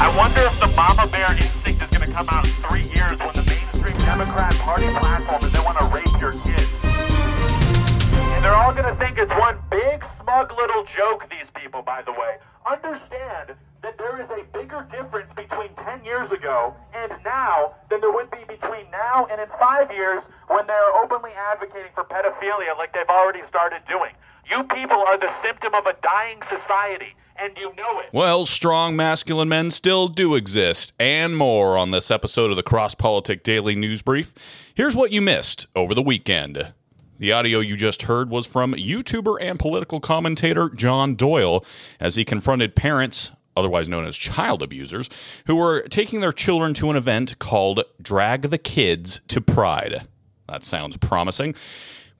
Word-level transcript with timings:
I 0.00 0.14
wonder 0.16 0.40
if 0.42 0.60
the 0.60 0.68
mama 0.76 1.06
bear 1.10 1.32
instinct 1.32 1.82
is 1.82 1.90
going 1.90 2.06
to 2.06 2.14
come 2.14 2.28
out 2.28 2.46
in 2.46 2.52
three 2.62 2.86
years 2.94 3.18
when 3.18 3.34
the 3.34 3.42
mainstream 3.42 3.98
Democrat 4.06 4.54
Party 4.62 4.86
platform 4.94 5.44
is 5.44 5.52
they 5.52 5.58
want 5.58 5.76
to 5.78 5.84
rape 5.86 6.20
your 6.20 6.32
kids. 6.46 6.70
And 6.84 8.44
they're 8.44 8.54
all 8.54 8.72
going 8.72 8.86
to 8.86 8.94
think 9.02 9.18
it's 9.18 9.34
one 9.34 9.58
big, 9.70 10.04
smug 10.22 10.52
little 10.56 10.84
joke, 10.84 11.28
these 11.28 11.50
people, 11.50 11.82
by 11.82 12.02
the 12.02 12.12
way. 12.12 12.38
Understand 12.70 13.58
that 13.82 13.98
there 13.98 14.22
is 14.22 14.30
a 14.30 14.46
bigger 14.56 14.86
difference 14.88 15.32
between 15.34 15.74
10 15.74 16.04
years 16.04 16.30
ago 16.30 16.76
and 16.94 17.12
now 17.24 17.74
than 17.90 18.00
there 18.00 18.12
would 18.12 18.30
be 18.30 18.44
between 18.46 18.88
now 18.92 19.26
and 19.30 19.40
in 19.40 19.48
five 19.58 19.90
years 19.90 20.22
when 20.46 20.64
they're 20.68 20.94
openly 20.94 21.32
advocating 21.50 21.90
for 21.94 22.04
pedophilia 22.04 22.76
like 22.78 22.94
they've 22.94 23.10
already 23.10 23.42
started 23.46 23.82
doing. 23.88 24.12
You 24.48 24.62
people 24.62 25.02
are 25.06 25.18
the 25.18 25.30
symptom 25.42 25.74
of 25.74 25.86
a 25.86 25.96
dying 26.02 26.38
society, 26.48 27.14
and 27.38 27.56
you 27.56 27.72
know 27.76 28.00
it. 28.00 28.08
Well, 28.12 28.46
strong 28.46 28.96
masculine 28.96 29.48
men 29.48 29.70
still 29.70 30.08
do 30.08 30.34
exist, 30.34 30.92
and 30.98 31.36
more 31.36 31.78
on 31.78 31.90
this 31.90 32.10
episode 32.10 32.50
of 32.50 32.56
the 32.56 32.62
Cross 32.62 32.96
Politic 32.96 33.42
Daily 33.42 33.76
News 33.76 34.02
Brief. 34.02 34.34
Here's 34.74 34.96
what 34.96 35.12
you 35.12 35.20
missed 35.20 35.66
over 35.76 35.94
the 35.94 36.02
weekend. 36.02 36.72
The 37.18 37.32
audio 37.32 37.60
you 37.60 37.76
just 37.76 38.02
heard 38.02 38.30
was 38.30 38.46
from 38.46 38.74
YouTuber 38.74 39.38
and 39.40 39.58
political 39.58 40.00
commentator 40.00 40.68
John 40.68 41.14
Doyle 41.16 41.64
as 41.98 42.14
he 42.16 42.24
confronted 42.24 42.76
parents, 42.76 43.32
otherwise 43.56 43.88
known 43.88 44.06
as 44.06 44.16
child 44.16 44.62
abusers, 44.62 45.08
who 45.46 45.56
were 45.56 45.82
taking 45.82 46.20
their 46.20 46.32
children 46.32 46.74
to 46.74 46.90
an 46.90 46.96
event 46.96 47.38
called 47.38 47.82
Drag 48.00 48.42
the 48.50 48.58
Kids 48.58 49.20
to 49.28 49.40
Pride. 49.40 50.06
That 50.48 50.64
sounds 50.64 50.96
promising. 50.96 51.54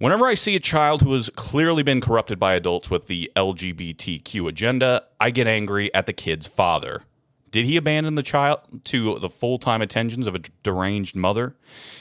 Whenever 0.00 0.26
I 0.26 0.34
see 0.34 0.54
a 0.54 0.60
child 0.60 1.02
who 1.02 1.12
has 1.14 1.28
clearly 1.34 1.82
been 1.82 2.00
corrupted 2.00 2.38
by 2.38 2.54
adults 2.54 2.88
with 2.88 3.08
the 3.08 3.32
LGBTQ 3.34 4.48
agenda, 4.48 5.02
I 5.18 5.30
get 5.30 5.48
angry 5.48 5.92
at 5.92 6.06
the 6.06 6.12
kid's 6.12 6.46
father. 6.46 7.02
Did 7.50 7.64
he 7.64 7.76
abandon 7.76 8.14
the 8.14 8.22
child 8.22 8.60
to 8.84 9.18
the 9.18 9.28
full 9.28 9.58
time 9.58 9.82
attentions 9.82 10.28
of 10.28 10.36
a 10.36 10.42
deranged 10.62 11.16
mother? 11.16 11.56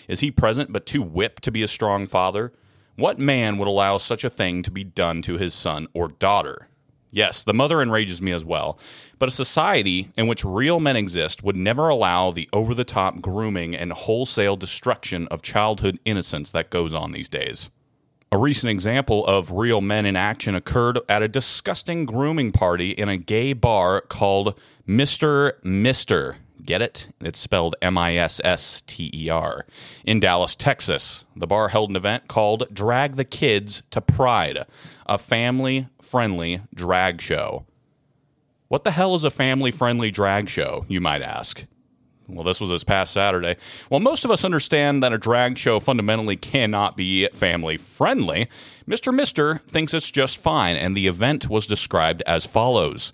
Is 0.08 0.20
he 0.20 0.30
present 0.30 0.72
but 0.72 0.86
too 0.86 1.02
whipped 1.02 1.42
to 1.44 1.52
be 1.52 1.64
a 1.64 1.68
strong 1.68 2.06
father? 2.06 2.53
What 2.98 3.18
man 3.18 3.58
would 3.58 3.68
allow 3.68 3.98
such 3.98 4.23
a 4.23 4.30
thing 4.30 4.62
to 4.62 4.70
be 4.70 4.84
done 4.84 5.23
to 5.23 5.40
his 5.40 5.56
son 5.56 5.88
or 5.95 6.08
daughter? 6.08 6.68
Yes, 7.09 7.44
the 7.44 7.53
mother 7.53 7.81
enrages 7.81 8.22
me 8.22 8.31
as 8.31 8.45
well, 8.45 8.78
but 9.18 9.30
a 9.30 9.31
society 9.31 10.09
in 10.16 10.28
which 10.28 10.45
real 10.45 10.80
men 10.80 10.98
exist 10.98 11.42
would 11.42 11.56
never 11.56 11.90
allow 11.90 12.30
the 12.30 12.48
over 12.53 12.75
the 12.75 12.84
top 12.84 13.22
grooming 13.22 13.75
and 13.75 13.92
wholesale 13.92 14.56
destruction 14.56 15.28
of 15.30 15.42
childhood 15.42 15.98
innocence 16.06 16.52
that 16.52 16.70
goes 16.70 16.94
on 16.94 17.12
these 17.12 17.30
days. 17.30 17.72
A 18.30 18.38
recent 18.38 18.70
example 18.70 19.25
of 19.25 19.52
real 19.52 19.80
men 19.80 20.06
in 20.06 20.17
action 20.17 20.53
occurred 20.53 21.00
at 21.08 21.23
a 21.23 21.30
disgusting 21.30 22.06
grooming 22.06 22.52
party 22.52 22.92
in 22.92 23.08
a 23.08 23.16
gay 23.16 23.53
bar 23.53 24.02
called 24.02 24.59
Mr. 24.86 25.53
Mister. 25.64 26.36
Get 26.61 26.81
it? 26.81 27.08
It's 27.22 27.39
spelled 27.39 27.78
M 27.81 27.97
I 27.97 28.17
S 28.17 28.42
S 28.44 28.84
T 28.86 29.09
E 29.14 29.30
R. 29.30 29.66
In 30.03 30.19
Dallas, 30.19 30.56
Texas, 30.56 31.23
the 31.38 31.47
bar 31.47 31.69
held 31.69 31.89
an 31.89 31.95
event 31.95 32.28
called 32.28 32.67
Drag 32.73 33.16
the 33.16 33.23
Kids 33.23 33.81
to 33.92 34.02
Pride, 34.02 34.66
a 35.06 35.17
family 35.17 35.88
friendly 36.02 36.59
drag 36.75 37.22
show. 37.22 37.66
What 38.67 38.84
the 38.84 38.91
hell 38.91 39.16
is 39.16 39.23
a 39.23 39.31
family 39.31 39.72
friendly 39.72 40.12
drag 40.12 40.50
show, 40.50 40.86
you 40.89 41.00
might 41.00 41.22
ask? 41.22 41.64
Well, 42.28 42.44
this 42.44 42.59
was 42.59 42.70
this 42.70 42.83
past 42.83 43.14
Saturday. 43.14 43.56
Well, 43.89 44.02
most 44.02 44.25
of 44.25 44.31
us 44.31 44.44
understand 44.44 45.02
that 45.02 45.14
a 45.14 45.17
drag 45.17 45.58
show 45.58 45.80
fundamentally 45.80 46.36
cannot 46.36 46.97
be 46.97 47.28
family 47.30 47.78
friendly. 47.78 48.50
Mr. 48.88 49.14
Mister 49.14 49.61
thinks 49.67 49.94
it's 49.94 50.11
just 50.11 50.38
fine, 50.38 50.75
and 50.75 50.95
the 50.95 51.08
event 51.08 51.50
was 51.50 51.66
described 51.66 52.22
as 52.28 52.45
follows. 52.45 53.14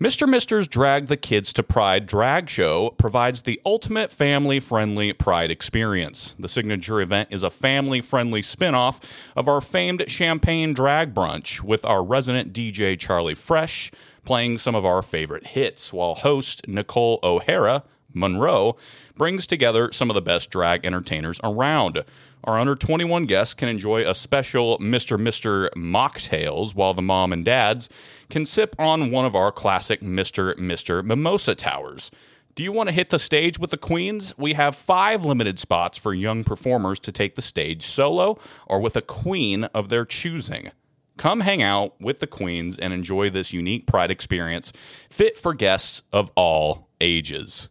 Mr. 0.00 0.28
Mister's 0.28 0.66
Drag 0.66 1.06
the 1.06 1.16
Kids 1.16 1.52
to 1.52 1.62
Pride 1.62 2.06
drag 2.06 2.50
show 2.50 2.90
provides 2.98 3.42
the 3.42 3.60
ultimate 3.64 4.10
family 4.10 4.58
friendly 4.58 5.12
Pride 5.12 5.50
experience. 5.50 6.34
The 6.40 6.48
signature 6.48 7.00
event 7.00 7.28
is 7.30 7.44
a 7.44 7.50
family 7.50 8.00
friendly 8.00 8.42
spin 8.42 8.74
off 8.74 8.98
of 9.36 9.46
our 9.46 9.60
famed 9.60 10.04
Champagne 10.08 10.72
Drag 10.72 11.14
Brunch 11.14 11.60
with 11.60 11.84
our 11.84 12.02
resident 12.02 12.52
DJ 12.52 12.98
Charlie 12.98 13.36
Fresh 13.36 13.92
playing 14.24 14.58
some 14.58 14.74
of 14.74 14.84
our 14.84 15.02
favorite 15.02 15.48
hits, 15.48 15.92
while 15.92 16.16
host 16.16 16.66
Nicole 16.66 17.20
O'Hara 17.22 17.84
Monroe 18.14 18.76
brings 19.16 19.46
together 19.46 19.90
some 19.92 20.10
of 20.10 20.14
the 20.14 20.22
best 20.22 20.50
drag 20.50 20.84
entertainers 20.84 21.40
around. 21.42 22.04
Our 22.44 22.58
under 22.58 22.74
21 22.74 23.26
guests 23.26 23.54
can 23.54 23.68
enjoy 23.68 24.08
a 24.08 24.14
special 24.14 24.78
Mr. 24.78 25.20
Mr. 25.20 25.70
mocktails 25.76 26.74
while 26.74 26.94
the 26.94 27.02
mom 27.02 27.32
and 27.32 27.44
dads 27.44 27.88
can 28.30 28.44
sip 28.44 28.74
on 28.78 29.10
one 29.10 29.24
of 29.24 29.36
our 29.36 29.52
classic 29.52 30.00
Mr. 30.00 30.54
Mr. 30.56 31.04
mimosa 31.04 31.54
towers. 31.54 32.10
Do 32.54 32.62
you 32.62 32.72
want 32.72 32.90
to 32.90 32.94
hit 32.94 33.08
the 33.08 33.18
stage 33.18 33.58
with 33.58 33.70
the 33.70 33.78
queens? 33.78 34.34
We 34.36 34.52
have 34.52 34.76
five 34.76 35.24
limited 35.24 35.58
spots 35.58 35.96
for 35.96 36.12
young 36.12 36.44
performers 36.44 36.98
to 37.00 37.12
take 37.12 37.34
the 37.34 37.42
stage 37.42 37.86
solo 37.86 38.38
or 38.66 38.80
with 38.80 38.94
a 38.94 39.00
queen 39.00 39.64
of 39.64 39.88
their 39.88 40.04
choosing. 40.04 40.70
Come 41.16 41.40
hang 41.40 41.62
out 41.62 41.98
with 42.00 42.20
the 42.20 42.26
queens 42.26 42.78
and 42.78 42.92
enjoy 42.92 43.30
this 43.30 43.52
unique 43.52 43.86
pride 43.86 44.10
experience 44.10 44.72
fit 45.08 45.38
for 45.38 45.54
guests 45.54 46.02
of 46.12 46.30
all 46.34 46.88
ages. 47.00 47.68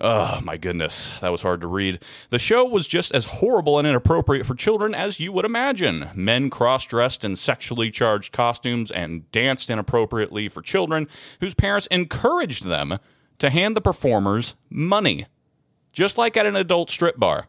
Oh, 0.00 0.40
my 0.44 0.56
goodness. 0.56 1.18
That 1.20 1.32
was 1.32 1.42
hard 1.42 1.60
to 1.62 1.66
read. 1.66 2.00
The 2.30 2.38
show 2.38 2.64
was 2.64 2.86
just 2.86 3.12
as 3.12 3.24
horrible 3.24 3.78
and 3.78 3.88
inappropriate 3.88 4.46
for 4.46 4.54
children 4.54 4.94
as 4.94 5.18
you 5.18 5.32
would 5.32 5.44
imagine. 5.44 6.10
Men 6.14 6.50
cross 6.50 6.86
dressed 6.86 7.24
in 7.24 7.34
sexually 7.34 7.90
charged 7.90 8.32
costumes 8.32 8.92
and 8.92 9.30
danced 9.32 9.70
inappropriately 9.70 10.48
for 10.48 10.62
children 10.62 11.08
whose 11.40 11.54
parents 11.54 11.88
encouraged 11.90 12.64
them 12.64 12.98
to 13.40 13.50
hand 13.50 13.76
the 13.76 13.80
performers 13.80 14.54
money, 14.70 15.26
just 15.92 16.16
like 16.16 16.36
at 16.36 16.46
an 16.46 16.54
adult 16.54 16.90
strip 16.90 17.18
bar. 17.18 17.48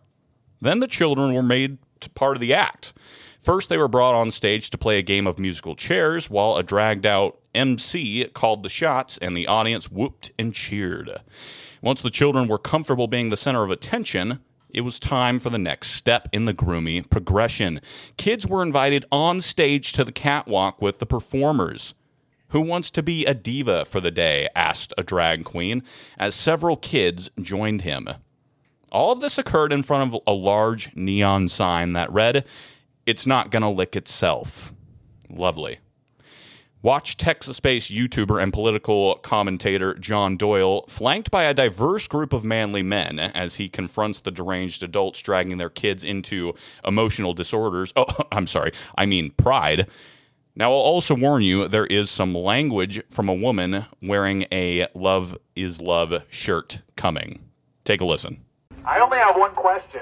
Then 0.60 0.80
the 0.80 0.88
children 0.88 1.36
were 1.36 1.44
made 1.44 1.78
part 2.16 2.36
of 2.36 2.42
the 2.42 2.54
act. 2.54 2.94
First, 3.42 3.70
they 3.70 3.78
were 3.78 3.88
brought 3.88 4.16
on 4.16 4.32
stage 4.32 4.70
to 4.70 4.78
play 4.78 4.98
a 4.98 5.04
game 5.04 5.26
of 5.26 5.40
musical 5.40 5.76
chairs 5.76 6.30
while 6.30 6.58
a 6.58 6.64
dragged 6.64 7.06
out 7.06 7.38
MC 7.56 8.26
called 8.34 8.64
the 8.64 8.70
shots 8.70 9.18
and 9.18 9.36
the 9.36 9.48
audience 9.48 9.90
whooped 9.90 10.32
and 10.38 10.54
cheered. 10.54 11.10
Once 11.82 12.02
the 12.02 12.10
children 12.10 12.48
were 12.48 12.58
comfortable 12.58 13.08
being 13.08 13.30
the 13.30 13.38
center 13.38 13.64
of 13.64 13.72
attention, 13.72 14.40
it 14.72 14.82
was 14.82 15.00
time 15.00 15.40
for 15.40 15.50
the 15.50 15.58
next 15.58 15.92
step 15.92 16.28
in 16.32 16.46
the 16.46 16.54
grooming 16.54 17.06
progression. 17.06 17.82
Kids 18.18 18.46
were 18.46 18.62
invited 18.62 19.06
on 19.12 19.42
stage 19.42 19.94
to 19.94 20.04
the 20.04 20.12
catwalk 20.12 20.82
with 20.82 21.00
the 21.00 21.06
performers. 21.06 21.96
Who 22.50 22.62
wants 22.62 22.90
to 22.92 23.04
be 23.04 23.26
a 23.26 23.34
diva 23.34 23.86
for 23.86 24.02
the 24.02 24.12
day? 24.12 24.50
asked 24.56 24.94
a 24.98 25.04
drag 25.04 25.46
queen, 25.46 25.84
as 26.18 26.36
several 26.36 26.76
kids 26.76 27.30
joined 27.42 27.84
him. 27.84 28.10
All 28.92 29.12
of 29.12 29.22
this 29.22 29.38
occurred 29.38 29.72
in 29.72 29.84
front 29.84 30.14
of 30.14 30.22
a 30.26 30.34
large 30.34 30.96
neon 30.96 31.48
sign 31.48 31.94
that 31.94 32.12
read, 32.12 32.44
It's 33.10 33.26
not 33.26 33.50
gonna 33.50 33.72
lick 33.72 33.96
itself. 33.96 34.72
Lovely. 35.32 35.80
Watch 36.84 37.18
Texas 37.18 37.60
based 37.60 37.90
YouTuber 37.90 38.40
and 38.40 38.54
political 38.54 39.16
commentator 39.16 39.96
John 39.96 40.38
Doyle, 40.38 40.86
flanked 40.88 41.32
by 41.32 41.46
a 41.46 41.56
diverse 41.56 42.08
group 42.08 42.34
of 42.34 42.46
manly 42.46 42.84
men, 42.84 43.18
as 43.18 43.56
he 43.56 43.68
confronts 43.68 44.20
the 44.20 44.30
deranged 44.30 44.84
adults 44.84 45.22
dragging 45.22 45.58
their 45.58 45.72
kids 45.72 46.04
into 46.04 46.54
emotional 46.86 47.34
disorders. 47.34 47.92
Oh, 47.96 48.06
I'm 48.32 48.46
sorry, 48.46 48.74
I 48.96 49.08
mean 49.08 49.32
pride. 49.32 49.88
Now, 50.56 50.72
I'll 50.72 50.78
also 50.78 51.16
warn 51.16 51.42
you 51.42 51.68
there 51.68 51.88
is 51.88 52.12
some 52.12 52.36
language 52.36 53.02
from 53.10 53.28
a 53.28 53.34
woman 53.34 53.88
wearing 54.04 54.46
a 54.52 54.86
Love 54.94 55.36
is 55.56 55.82
Love 55.82 56.22
shirt 56.30 56.84
coming. 56.96 57.40
Take 57.86 58.02
a 58.02 58.06
listen. 58.06 58.46
I 58.86 59.00
only 59.00 59.18
have 59.18 59.36
one 59.36 59.56
question. 59.56 60.02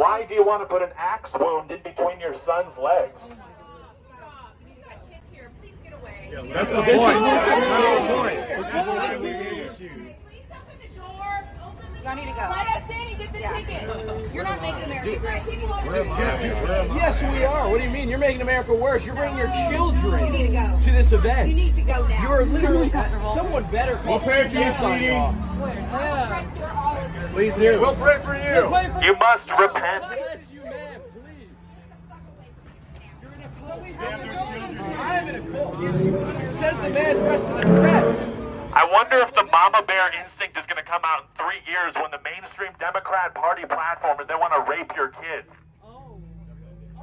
Why 0.00 0.24
do 0.24 0.32
you 0.32 0.42
want 0.42 0.62
to 0.62 0.66
put 0.66 0.80
an 0.80 0.88
axe 0.96 1.28
wound 1.38 1.70
in 1.70 1.82
between 1.82 2.18
your 2.20 2.32
son's 2.46 2.74
legs? 2.78 3.20
That's 6.54 6.72
the 6.72 6.80
point. 6.80 7.20
That's 7.20 8.06
the 8.08 8.14
point. 8.14 8.40
This 8.48 8.66
is 8.66 8.72
why 8.88 9.16
we 9.16 9.22
made 9.24 9.58
this 9.58 9.76
huge. 9.76 9.90
Please 9.92 10.48
open 10.48 10.78
the 10.80 10.88
door. 10.98 11.44
Open 11.66 11.84
the 11.92 12.02
Y'all 12.02 12.16
need 12.16 12.22
to 12.22 12.32
go. 12.32 12.48
Let 12.48 12.68
us 12.80 12.88
in 12.88 12.96
and 12.96 13.18
get 13.18 13.30
the 13.34 13.40
Yeah. 13.40 13.52
ticket. 13.52 14.34
You're 14.34 14.44
not 14.44 14.62
making 14.62 14.84
America 14.84 15.16
great. 15.18 15.42
People 15.44 16.96
Yes, 16.96 17.22
we 17.22 17.44
are. 17.44 17.68
What 17.68 17.78
do 17.78 17.84
you 17.84 17.90
mean? 17.90 18.08
You're 18.08 18.18
making 18.18 18.40
America 18.40 18.72
worse. 18.72 19.04
You're 19.04 19.16
bringing 19.16 19.36
your 19.36 19.48
You 19.48 19.70
children 19.70 20.32
need 20.32 20.46
to 20.46 20.52
go. 20.54 20.78
to 20.82 20.90
this 20.92 21.12
event. 21.12 21.50
You 21.50 21.54
need 21.56 21.74
to 21.74 21.82
go 21.82 22.06
now. 22.06 22.22
You 22.22 22.28
are 22.30 22.44
literally 22.46 22.84
Uncomfortable. 22.84 23.34
someone 23.34 23.64
better 23.64 23.96
call 23.96 24.12
We'll 24.12 24.20
pray 24.20 24.44
for 24.48 24.54
you, 24.54 24.60
CPS 27.32 27.38
on 27.38 27.38
sweetie. 27.38 27.38
y'all. 27.38 27.38
for 27.38 27.44
you. 27.44 27.52
Please 27.52 27.54
do. 27.54 27.80
We'll 27.80 27.94
pray 27.96 28.18
for 28.18 28.34
you. 28.34 28.68
Play 28.68 29.06
You 29.06 29.16
must 29.16 29.50
repent. 29.50 30.04
Bless 30.06 30.52
you, 30.52 30.62
man. 30.64 31.00
Please. 31.12 31.48
You're 33.22 33.32
in 33.32 33.42
a 33.42 33.48
cult. 33.60 33.82
We 33.82 33.92
have 33.92 34.20
to 34.20 34.28
go. 34.28 34.94
I'm 34.96 35.28
in 35.28 35.34
a 35.36 35.52
cult. 35.52 35.74
Says 36.60 36.76
the 36.76 36.90
man 36.90 37.16
dressed 37.16 37.50
in 37.50 37.58
a 37.58 37.62
dress. 37.62 38.32
I 38.72 38.88
wonder 38.92 39.18
if 39.18 39.34
the 39.34 39.44
mama 39.44 39.82
bear 39.82 40.10
instinct 40.22 40.56
is 40.56 40.64
going 40.66 40.76
to 40.76 40.88
come 40.88 41.02
out 41.04 41.24
in 41.24 41.28
three 41.36 41.58
years 41.66 41.94
when 41.96 42.10
the 42.12 42.20
mainstream 42.22 42.70
Democrat 42.78 43.34
Party 43.34 43.64
platform 43.66 44.20
is 44.20 44.28
they 44.28 44.36
want 44.36 44.54
to 44.54 44.70
rape 44.70 44.92
your 44.94 45.08
kids. 45.08 45.48
Oh. 45.84 46.22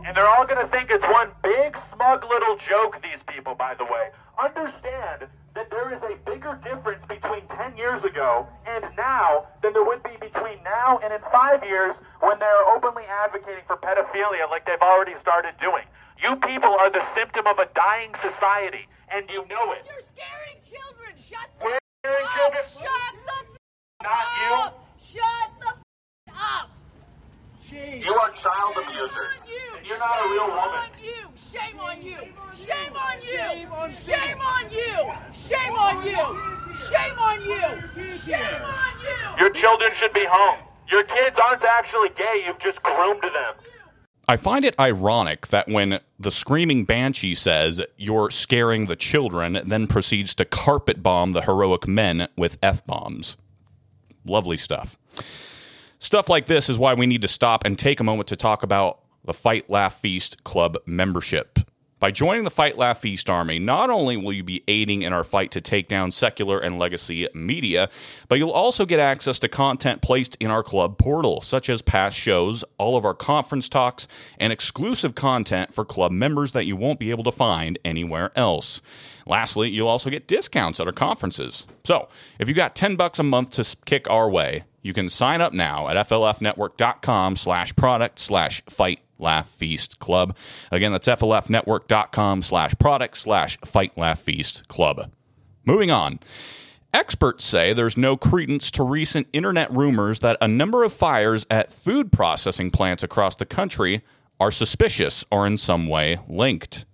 And 0.06 0.15
they're 0.15 0.27
all 0.27 0.45
going 0.45 0.63
to 0.63 0.71
think 0.71 0.89
it's 0.89 1.03
one 1.07 1.31
big, 1.44 1.77
smug 1.94 2.23
little 2.23 2.57
joke, 2.57 3.01
these 3.03 3.21
people, 3.27 3.53
by 3.53 3.75
the 3.75 3.83
way. 3.83 4.09
Understand 4.39 5.27
that 5.57 5.71
there 5.71 5.89
is 5.92 6.01
a 6.04 6.15
bigger 6.30 6.54
difference 6.63 7.01
between 7.06 7.18
between 7.27 7.57
10 7.57 7.77
years 7.77 8.04
ago 8.04 8.48
and 8.68 8.86
now 8.95 9.45
than 9.63 9.74
there 9.74 9.83
would 9.83 10.04
be 10.04 10.15
between 10.21 10.57
now 10.63 11.00
and 11.04 11.12
in 11.12 11.19
five 11.31 11.63
years 11.63 11.95
when 12.21 12.38
they're 12.39 12.68
openly 12.75 13.04
advocating 13.04 13.63
for 13.65 13.75
pedophilia 13.77 14.50
like 14.50 14.65
they've 14.65 14.81
already 14.81 15.15
started 15.18 15.54
doing. 15.59 15.83
You 16.21 16.36
people 16.38 16.69
are 16.80 16.89
the 16.89 17.04
symptom 17.15 17.45
of 17.48 17.57
a 17.59 17.68
dying 17.75 18.12
society, 18.21 18.88
and 19.12 19.25
you 19.30 19.45
know 19.48 19.71
it. 19.74 19.81
You're 19.86 20.01
scaring 20.06 20.57
children. 20.62 21.13
Shut 21.18 21.50
the 21.59 21.65
We're 21.65 21.80
scaring 22.06 22.25
up. 22.25 22.31
children. 22.38 22.63
Shut 22.63 23.15
the 23.25 23.33
f- 23.33 24.04
Not 24.04 24.25
you. 24.39 24.71
Shut 25.04 25.50
the 25.59 26.31
f- 26.31 26.36
up. 26.62 26.69
You 27.71 28.13
are 28.13 28.30
child 28.31 28.77
abusers. 28.77 29.44
You. 29.45 29.77
You're 29.83 30.00
not 30.00 30.25
a 30.25 30.30
real 30.30 30.48
woman. 30.48 30.80
on 30.80 30.89
you. 31.04 31.26
Shame 31.51 31.79
on 31.79 32.01
you. 32.01 32.17
Shame 32.53 32.94
on 32.94 33.21
you. 33.21 33.38
Shame 33.89 34.41
on 34.41 34.69
you. 34.69 35.13
Shame 35.31 35.73
on 35.73 36.03
you. 36.03 36.17
Shame 36.73 37.19
on 37.19 37.41
you. 37.41 38.09
Shame 38.09 38.61
on 38.61 38.99
you. 39.01 39.39
Your 39.39 39.49
children 39.51 39.91
should 39.94 40.11
be 40.11 40.25
home. 40.25 40.59
Your 40.89 41.03
kids 41.03 41.38
aren't 41.41 41.63
actually 41.63 42.09
gay, 42.17 42.44
you've 42.45 42.59
just 42.59 42.81
groomed 42.83 43.21
them. 43.21 43.53
I 44.27 44.35
find 44.35 44.65
it 44.65 44.77
ironic 44.77 45.47
that 45.47 45.69
when 45.69 45.99
the 46.19 46.31
screaming 46.31 46.83
banshee 46.83 47.35
says, 47.35 47.81
You're 47.95 48.29
scaring 48.29 48.88
the 48.88 48.97
children, 48.97 49.61
then 49.65 49.88
proceeds 49.88 50.35
to 50.35 50.45
carpet 50.45 51.01
bomb 51.01 51.31
the 51.31 51.41
heroic 51.41 51.88
men 51.88 52.27
with 52.35 52.57
F 52.61 52.85
bombs. 52.85 53.38
Lovely 54.25 54.57
stuff. 54.57 54.97
Stuff 55.99 56.27
like 56.27 56.47
this 56.47 56.69
is 56.69 56.77
why 56.77 56.94
we 56.94 57.07
need 57.07 57.21
to 57.21 57.27
stop 57.27 57.63
and 57.65 57.79
take 57.79 58.01
a 58.01 58.03
moment 58.03 58.27
to 58.27 58.35
talk 58.35 58.63
about 58.63 58.99
the 59.27 59.33
Fight 59.33 59.69
Laugh 59.69 60.00
Feast 60.00 60.44
Club 60.45 60.77
membership. 60.85 61.59
By 62.00 62.12
joining 62.12 62.44
the 62.44 62.51
Fight 62.51 62.77
Laugh 62.77 63.01
Feast 63.01 63.27
Army, 63.27 63.57
not 63.57 63.89
only 63.89 64.18
will 64.18 64.31
you 64.31 64.44
be 64.44 64.63
aiding 64.68 65.01
in 65.01 65.13
our 65.13 65.24
fight 65.24 65.50
to 65.51 65.62
take 65.62 65.88
down 65.88 66.12
secular 66.12 66.59
and 66.59 66.77
legacy 66.77 67.27
media, 67.33 67.89
but 68.29 68.38
you'll 68.38 68.51
also 68.51 68.85
get 68.85 69.00
access 69.00 69.39
to 69.39 69.50
content 69.50 70.03
placed 70.03 70.38
in 70.39 70.51
our 70.51 70.62
club 70.62 71.00
portal, 71.00 71.41
such 71.41 71.69
as 71.69 71.81
past 71.81 72.15
shows, 72.15 72.63
all 72.77 72.95
of 72.95 73.03
our 73.03 73.15
conference 73.15 73.68
talks, 73.68 74.07
and 74.39 74.53
exclusive 74.53 75.15
content 75.15 75.73
for 75.73 75.83
club 75.83 76.12
members 76.12 76.51
that 76.51 76.68
you 76.68 76.75
won't 76.75 77.00
be 77.00 77.09
able 77.09 77.23
to 77.23 77.31
find 77.31 77.80
anywhere 77.83 78.31
else. 78.35 78.81
Lastly, 79.25 79.69
you'll 79.69 79.88
also 79.88 80.12
get 80.12 80.27
discounts 80.27 80.80
at 80.80 80.85
our 80.85 80.94
conferences. 80.94 81.65
So, 81.83 82.09
if 82.39 82.47
you've 82.47 82.56
got 82.56 82.75
10 82.75 82.95
bucks 82.95 83.18
a 83.18 83.23
month 83.23 83.51
to 83.53 83.75
kick 83.85 84.07
our 84.07 84.30
way, 84.30 84.65
you 84.83 84.94
can 84.94 85.09
sign 85.09 85.41
up 85.41 85.51
now 85.51 85.89
at 85.89 85.97
flfnetwork.com 86.07 87.35
slash 87.35 87.75
product 87.75 88.19
slash 88.19 88.63
fight 88.69 89.00
laugh 89.19 89.49
feast 89.49 89.99
club. 89.99 90.35
Again, 90.71 90.91
that's 90.91 91.07
flfnetwork.com 91.07 92.41
slash 92.41 92.75
product 92.79 93.17
slash 93.17 93.57
fight 93.65 93.97
laugh 93.97 94.19
feast 94.19 94.67
club. 94.67 95.11
Moving 95.65 95.91
on. 95.91 96.19
Experts 96.93 97.43
say 97.43 97.73
there's 97.73 97.97
no 97.97 98.15
credence 98.15 98.71
to 98.71 98.83
recent 98.83 99.27
internet 99.33 99.71
rumors 99.71 100.19
that 100.19 100.37
a 100.39 100.47
number 100.47 100.83
of 100.83 100.93
fires 100.93 101.45
at 101.51 101.73
food 101.73 102.11
processing 102.11 102.71
plants 102.71 103.03
across 103.03 103.35
the 103.35 103.45
country 103.45 104.01
are 104.39 104.51
suspicious 104.51 105.25
or 105.31 105.45
in 105.45 105.57
some 105.57 105.87
way 105.87 106.17
linked. 106.27 106.85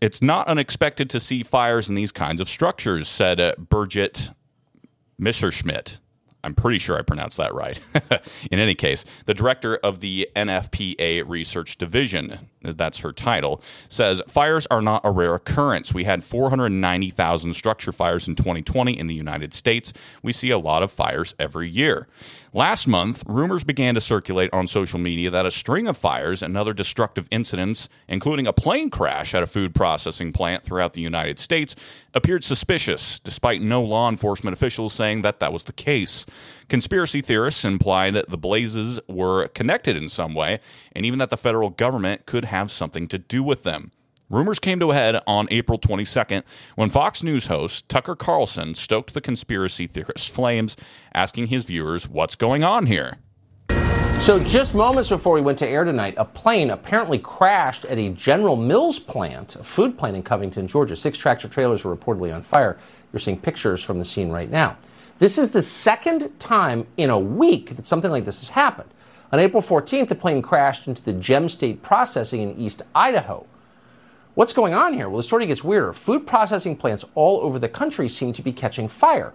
It's 0.00 0.20
not 0.20 0.48
unexpected 0.48 1.08
to 1.10 1.20
see 1.20 1.42
fires 1.42 1.88
in 1.88 1.94
these 1.94 2.12
kinds 2.12 2.40
of 2.40 2.48
structures, 2.48 3.08
said 3.08 3.40
uh, 3.40 3.54
Birgit 3.58 4.34
Messerschmidt. 5.18 5.98
I'm 6.44 6.54
pretty 6.54 6.78
sure 6.78 6.98
I 6.98 7.02
pronounced 7.02 7.38
that 7.38 7.54
right. 7.54 7.80
in 8.50 8.58
any 8.58 8.74
case, 8.74 9.04
the 9.26 9.34
director 9.34 9.76
of 9.76 10.00
the 10.00 10.28
NFPA 10.36 11.26
Research 11.26 11.78
Division, 11.78 12.50
that's 12.62 12.98
her 12.98 13.12
title, 13.12 13.62
says 13.88 14.20
fires 14.28 14.66
are 14.70 14.82
not 14.82 15.00
a 15.04 15.10
rare 15.10 15.34
occurrence. 15.34 15.94
We 15.94 16.04
had 16.04 16.22
490,000 16.22 17.54
structure 17.54 17.92
fires 17.92 18.28
in 18.28 18.36
2020 18.36 18.98
in 18.98 19.06
the 19.06 19.14
United 19.14 19.54
States. 19.54 19.92
We 20.22 20.32
see 20.32 20.50
a 20.50 20.58
lot 20.58 20.82
of 20.82 20.92
fires 20.92 21.34
every 21.38 21.68
year. 21.68 22.06
Last 22.56 22.86
month, 22.86 23.24
rumors 23.26 23.64
began 23.64 23.96
to 23.96 24.00
circulate 24.00 24.48
on 24.52 24.68
social 24.68 25.00
media 25.00 25.28
that 25.28 25.44
a 25.44 25.50
string 25.50 25.88
of 25.88 25.96
fires 25.96 26.40
and 26.40 26.56
other 26.56 26.72
destructive 26.72 27.26
incidents, 27.32 27.88
including 28.06 28.46
a 28.46 28.52
plane 28.52 28.90
crash 28.90 29.34
at 29.34 29.42
a 29.42 29.48
food 29.48 29.74
processing 29.74 30.32
plant 30.32 30.62
throughout 30.62 30.92
the 30.92 31.00
United 31.00 31.40
States, 31.40 31.74
appeared 32.14 32.44
suspicious, 32.44 33.18
despite 33.18 33.60
no 33.60 33.82
law 33.82 34.08
enforcement 34.08 34.56
officials 34.56 34.92
saying 34.92 35.22
that 35.22 35.40
that 35.40 35.52
was 35.52 35.64
the 35.64 35.72
case. 35.72 36.26
Conspiracy 36.68 37.20
theorists 37.20 37.64
implied 37.64 38.14
that 38.14 38.30
the 38.30 38.38
blazes 38.38 39.00
were 39.08 39.48
connected 39.48 39.96
in 39.96 40.08
some 40.08 40.32
way, 40.32 40.60
and 40.92 41.04
even 41.04 41.18
that 41.18 41.30
the 41.30 41.36
federal 41.36 41.70
government 41.70 42.24
could 42.24 42.44
have 42.44 42.70
something 42.70 43.08
to 43.08 43.18
do 43.18 43.42
with 43.42 43.64
them. 43.64 43.90
Rumors 44.30 44.58
came 44.58 44.80
to 44.80 44.90
a 44.90 44.94
head 44.94 45.20
on 45.26 45.48
April 45.50 45.78
22nd 45.78 46.44
when 46.76 46.88
Fox 46.88 47.22
News 47.22 47.46
host 47.46 47.86
Tucker 47.90 48.16
Carlson 48.16 48.74
stoked 48.74 49.12
the 49.12 49.20
conspiracy 49.20 49.86
theorists' 49.86 50.26
flames, 50.26 50.76
asking 51.12 51.48
his 51.48 51.64
viewers 51.64 52.08
what's 52.08 52.34
going 52.34 52.64
on 52.64 52.86
here. 52.86 53.18
So, 54.20 54.42
just 54.42 54.74
moments 54.74 55.10
before 55.10 55.34
we 55.34 55.42
went 55.42 55.58
to 55.58 55.68
air 55.68 55.84
tonight, 55.84 56.14
a 56.16 56.24
plane 56.24 56.70
apparently 56.70 57.18
crashed 57.18 57.84
at 57.84 57.98
a 57.98 58.08
General 58.10 58.56
Mills 58.56 58.98
plant, 58.98 59.56
a 59.56 59.62
food 59.62 59.98
plant 59.98 60.16
in 60.16 60.22
Covington, 60.22 60.66
Georgia. 60.66 60.96
Six 60.96 61.18
tractor 61.18 61.46
trailers 61.46 61.84
were 61.84 61.94
reportedly 61.94 62.34
on 62.34 62.42
fire. 62.42 62.78
You're 63.12 63.20
seeing 63.20 63.38
pictures 63.38 63.82
from 63.82 63.98
the 63.98 64.06
scene 64.06 64.30
right 64.30 64.50
now. 64.50 64.78
This 65.18 65.36
is 65.36 65.50
the 65.50 65.60
second 65.60 66.40
time 66.40 66.86
in 66.96 67.10
a 67.10 67.18
week 67.18 67.76
that 67.76 67.84
something 67.84 68.10
like 68.10 68.24
this 68.24 68.40
has 68.40 68.48
happened. 68.48 68.88
On 69.32 69.38
April 69.38 69.62
14th, 69.62 70.08
the 70.08 70.14
plane 70.14 70.40
crashed 70.40 70.88
into 70.88 71.02
the 71.02 71.12
Gem 71.12 71.50
State 71.50 71.82
Processing 71.82 72.40
in 72.40 72.56
East 72.56 72.80
Idaho. 72.94 73.46
What's 74.34 74.52
going 74.52 74.74
on 74.74 74.94
here? 74.94 75.08
Well, 75.08 75.18
the 75.18 75.22
story 75.22 75.46
gets 75.46 75.62
weirder. 75.62 75.92
Food 75.92 76.26
processing 76.26 76.76
plants 76.76 77.04
all 77.14 77.38
over 77.42 77.60
the 77.60 77.68
country 77.68 78.08
seem 78.08 78.32
to 78.32 78.42
be 78.42 78.52
catching 78.52 78.88
fire. 78.88 79.32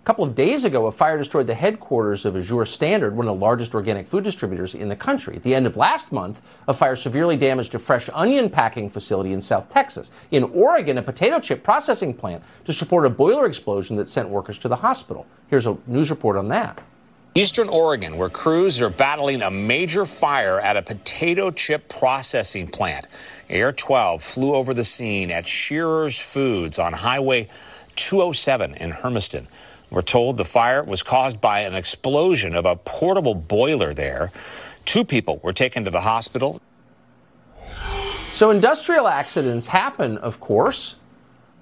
A 0.00 0.04
couple 0.06 0.24
of 0.24 0.34
days 0.34 0.64
ago, 0.64 0.86
a 0.86 0.90
fire 0.90 1.18
destroyed 1.18 1.46
the 1.46 1.54
headquarters 1.54 2.24
of 2.24 2.34
Azure 2.34 2.64
Standard, 2.64 3.14
one 3.14 3.28
of 3.28 3.34
the 3.34 3.44
largest 3.44 3.74
organic 3.74 4.06
food 4.06 4.24
distributors 4.24 4.74
in 4.74 4.88
the 4.88 4.96
country. 4.96 5.36
At 5.36 5.42
the 5.42 5.54
end 5.54 5.66
of 5.66 5.76
last 5.76 6.12
month, 6.12 6.40
a 6.66 6.72
fire 6.72 6.96
severely 6.96 7.36
damaged 7.36 7.74
a 7.74 7.78
fresh 7.78 8.08
onion 8.14 8.48
packing 8.48 8.88
facility 8.88 9.34
in 9.34 9.42
South 9.42 9.68
Texas. 9.68 10.10
In 10.30 10.44
Oregon, 10.44 10.96
a 10.96 11.02
potato 11.02 11.40
chip 11.40 11.62
processing 11.62 12.14
plant 12.14 12.42
just 12.64 12.80
reported 12.80 13.08
a 13.08 13.14
boiler 13.14 13.44
explosion 13.44 13.96
that 13.96 14.08
sent 14.08 14.30
workers 14.30 14.58
to 14.60 14.68
the 14.68 14.76
hospital. 14.76 15.26
Here's 15.48 15.66
a 15.66 15.76
news 15.86 16.08
report 16.08 16.38
on 16.38 16.48
that. 16.48 16.80
Eastern 17.34 17.68
Oregon, 17.68 18.16
where 18.16 18.28
crews 18.28 18.80
are 18.80 18.90
battling 18.90 19.42
a 19.42 19.50
major 19.50 20.04
fire 20.04 20.60
at 20.60 20.76
a 20.76 20.82
potato 20.82 21.50
chip 21.50 21.88
processing 21.88 22.66
plant. 22.66 23.06
Air 23.48 23.70
12 23.70 24.22
flew 24.22 24.54
over 24.54 24.74
the 24.74 24.82
scene 24.82 25.30
at 25.30 25.46
Shearer's 25.46 26.18
Foods 26.18 26.78
on 26.78 26.92
Highway 26.92 27.48
207 27.96 28.74
in 28.74 28.90
Hermiston. 28.90 29.46
We're 29.90 30.02
told 30.02 30.36
the 30.36 30.44
fire 30.44 30.82
was 30.82 31.02
caused 31.02 31.40
by 31.40 31.60
an 31.60 31.74
explosion 31.74 32.54
of 32.54 32.66
a 32.66 32.76
portable 32.76 33.34
boiler 33.34 33.94
there. 33.94 34.32
Two 34.84 35.04
people 35.04 35.40
were 35.42 35.52
taken 35.52 35.84
to 35.84 35.90
the 35.90 36.00
hospital. 36.00 36.60
So 38.32 38.50
industrial 38.50 39.08
accidents 39.08 39.66
happen, 39.66 40.18
of 40.18 40.40
course, 40.40 40.96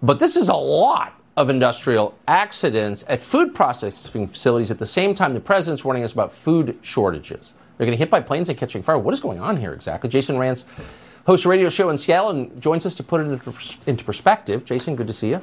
but 0.02 0.18
this 0.18 0.36
is 0.36 0.48
a 0.48 0.54
lot 0.54 1.15
of 1.36 1.50
industrial 1.50 2.16
accidents 2.26 3.04
at 3.08 3.20
food 3.20 3.54
processing 3.54 4.26
facilities 4.26 4.70
at 4.70 4.78
the 4.78 4.86
same 4.86 5.14
time 5.14 5.34
the 5.34 5.40
president's 5.40 5.84
warning 5.84 6.02
us 6.02 6.12
about 6.12 6.32
food 6.32 6.78
shortages. 6.82 7.52
They're 7.76 7.84
getting 7.84 7.98
hit 7.98 8.10
by 8.10 8.20
planes 8.20 8.48
and 8.48 8.56
catching 8.56 8.82
fire. 8.82 8.98
What 8.98 9.12
is 9.12 9.20
going 9.20 9.38
on 9.38 9.58
here 9.58 9.72
exactly? 9.72 10.08
Jason 10.08 10.36
Rantz 10.36 10.64
hosts 11.26 11.44
a 11.44 11.48
radio 11.48 11.68
show 11.68 11.90
in 11.90 11.98
Seattle 11.98 12.30
and 12.30 12.60
joins 12.62 12.86
us 12.86 12.94
to 12.94 13.02
put 13.02 13.20
it 13.20 13.24
into 13.24 13.54
into 13.86 14.04
perspective. 14.04 14.64
Jason, 14.64 14.96
good 14.96 15.08
to 15.08 15.12
see 15.12 15.30
you. 15.30 15.42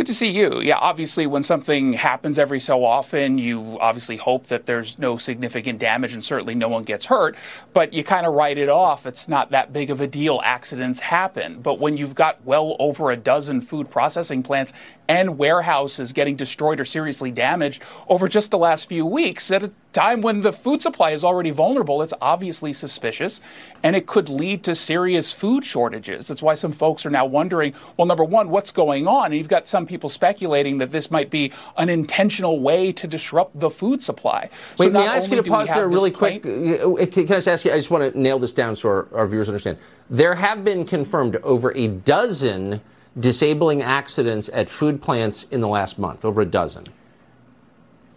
Good 0.00 0.06
to 0.06 0.14
see 0.14 0.30
you. 0.30 0.62
Yeah, 0.62 0.78
obviously, 0.78 1.26
when 1.26 1.42
something 1.42 1.92
happens 1.92 2.38
every 2.38 2.58
so 2.58 2.86
often, 2.86 3.36
you 3.36 3.76
obviously 3.82 4.16
hope 4.16 4.46
that 4.46 4.64
there's 4.64 4.98
no 4.98 5.18
significant 5.18 5.78
damage 5.78 6.14
and 6.14 6.24
certainly 6.24 6.54
no 6.54 6.70
one 6.70 6.84
gets 6.84 7.04
hurt, 7.04 7.36
but 7.74 7.92
you 7.92 8.02
kind 8.02 8.24
of 8.24 8.32
write 8.32 8.56
it 8.56 8.70
off. 8.70 9.04
It's 9.04 9.28
not 9.28 9.50
that 9.50 9.74
big 9.74 9.90
of 9.90 10.00
a 10.00 10.06
deal. 10.06 10.40
Accidents 10.42 11.00
happen. 11.00 11.60
But 11.60 11.80
when 11.80 11.98
you've 11.98 12.14
got 12.14 12.42
well 12.46 12.76
over 12.78 13.10
a 13.10 13.16
dozen 13.18 13.60
food 13.60 13.90
processing 13.90 14.42
plants 14.42 14.72
and 15.06 15.36
warehouses 15.36 16.14
getting 16.14 16.34
destroyed 16.34 16.80
or 16.80 16.86
seriously 16.86 17.30
damaged 17.30 17.82
over 18.08 18.26
just 18.26 18.50
the 18.50 18.56
last 18.56 18.88
few 18.88 19.04
weeks 19.04 19.50
at 19.50 19.62
a 19.62 19.70
time 19.92 20.20
when 20.20 20.42
the 20.42 20.52
food 20.52 20.82
supply 20.82 21.10
is 21.10 21.24
already 21.24 21.50
vulnerable, 21.50 22.02
it's 22.02 22.14
obviously 22.20 22.72
suspicious 22.72 23.40
and 23.82 23.96
it 23.96 24.06
could 24.06 24.28
lead 24.28 24.62
to 24.64 24.74
serious 24.74 25.32
food 25.32 25.64
shortages. 25.64 26.28
That's 26.28 26.42
why 26.42 26.54
some 26.54 26.72
folks 26.72 27.04
are 27.06 27.10
now 27.10 27.26
wondering 27.26 27.74
well, 27.96 28.06
number 28.06 28.24
one, 28.24 28.50
what's 28.50 28.70
going 28.70 29.06
on? 29.06 29.26
And 29.26 29.34
you've 29.34 29.48
got 29.48 29.66
some 29.68 29.86
people 29.86 30.08
speculating 30.08 30.78
that 30.78 30.92
this 30.92 31.10
might 31.10 31.30
be 31.30 31.52
an 31.76 31.88
intentional 31.88 32.60
way 32.60 32.92
to 32.92 33.06
disrupt 33.06 33.58
the 33.58 33.70
food 33.70 34.02
supply. 34.02 34.48
So 34.76 34.84
Wait, 34.84 34.92
may 34.92 35.06
I 35.06 35.16
ask 35.16 35.30
you 35.30 35.36
to 35.36 35.42
pause 35.42 35.68
there 35.68 35.88
really 35.88 36.10
quick? 36.10 36.44
Uh, 36.44 37.06
Can 37.06 37.26
can 37.26 37.32
I 37.32 37.38
just 37.38 37.48
ask 37.48 37.64
you? 37.64 37.72
I 37.72 37.76
just 37.76 37.90
want 37.90 38.12
to 38.12 38.18
nail 38.18 38.38
this 38.38 38.52
down 38.52 38.76
so 38.76 38.88
our, 38.88 39.08
our 39.14 39.26
viewers 39.26 39.48
understand. 39.48 39.78
There 40.08 40.34
have 40.34 40.64
been 40.64 40.84
confirmed 40.84 41.36
over 41.36 41.72
a 41.76 41.88
dozen 41.88 42.80
disabling 43.18 43.82
accidents 43.82 44.48
at 44.52 44.68
food 44.68 45.02
plants 45.02 45.44
in 45.44 45.60
the 45.60 45.68
last 45.68 45.98
month. 45.98 46.24
Over 46.24 46.42
a 46.42 46.46
dozen. 46.46 46.84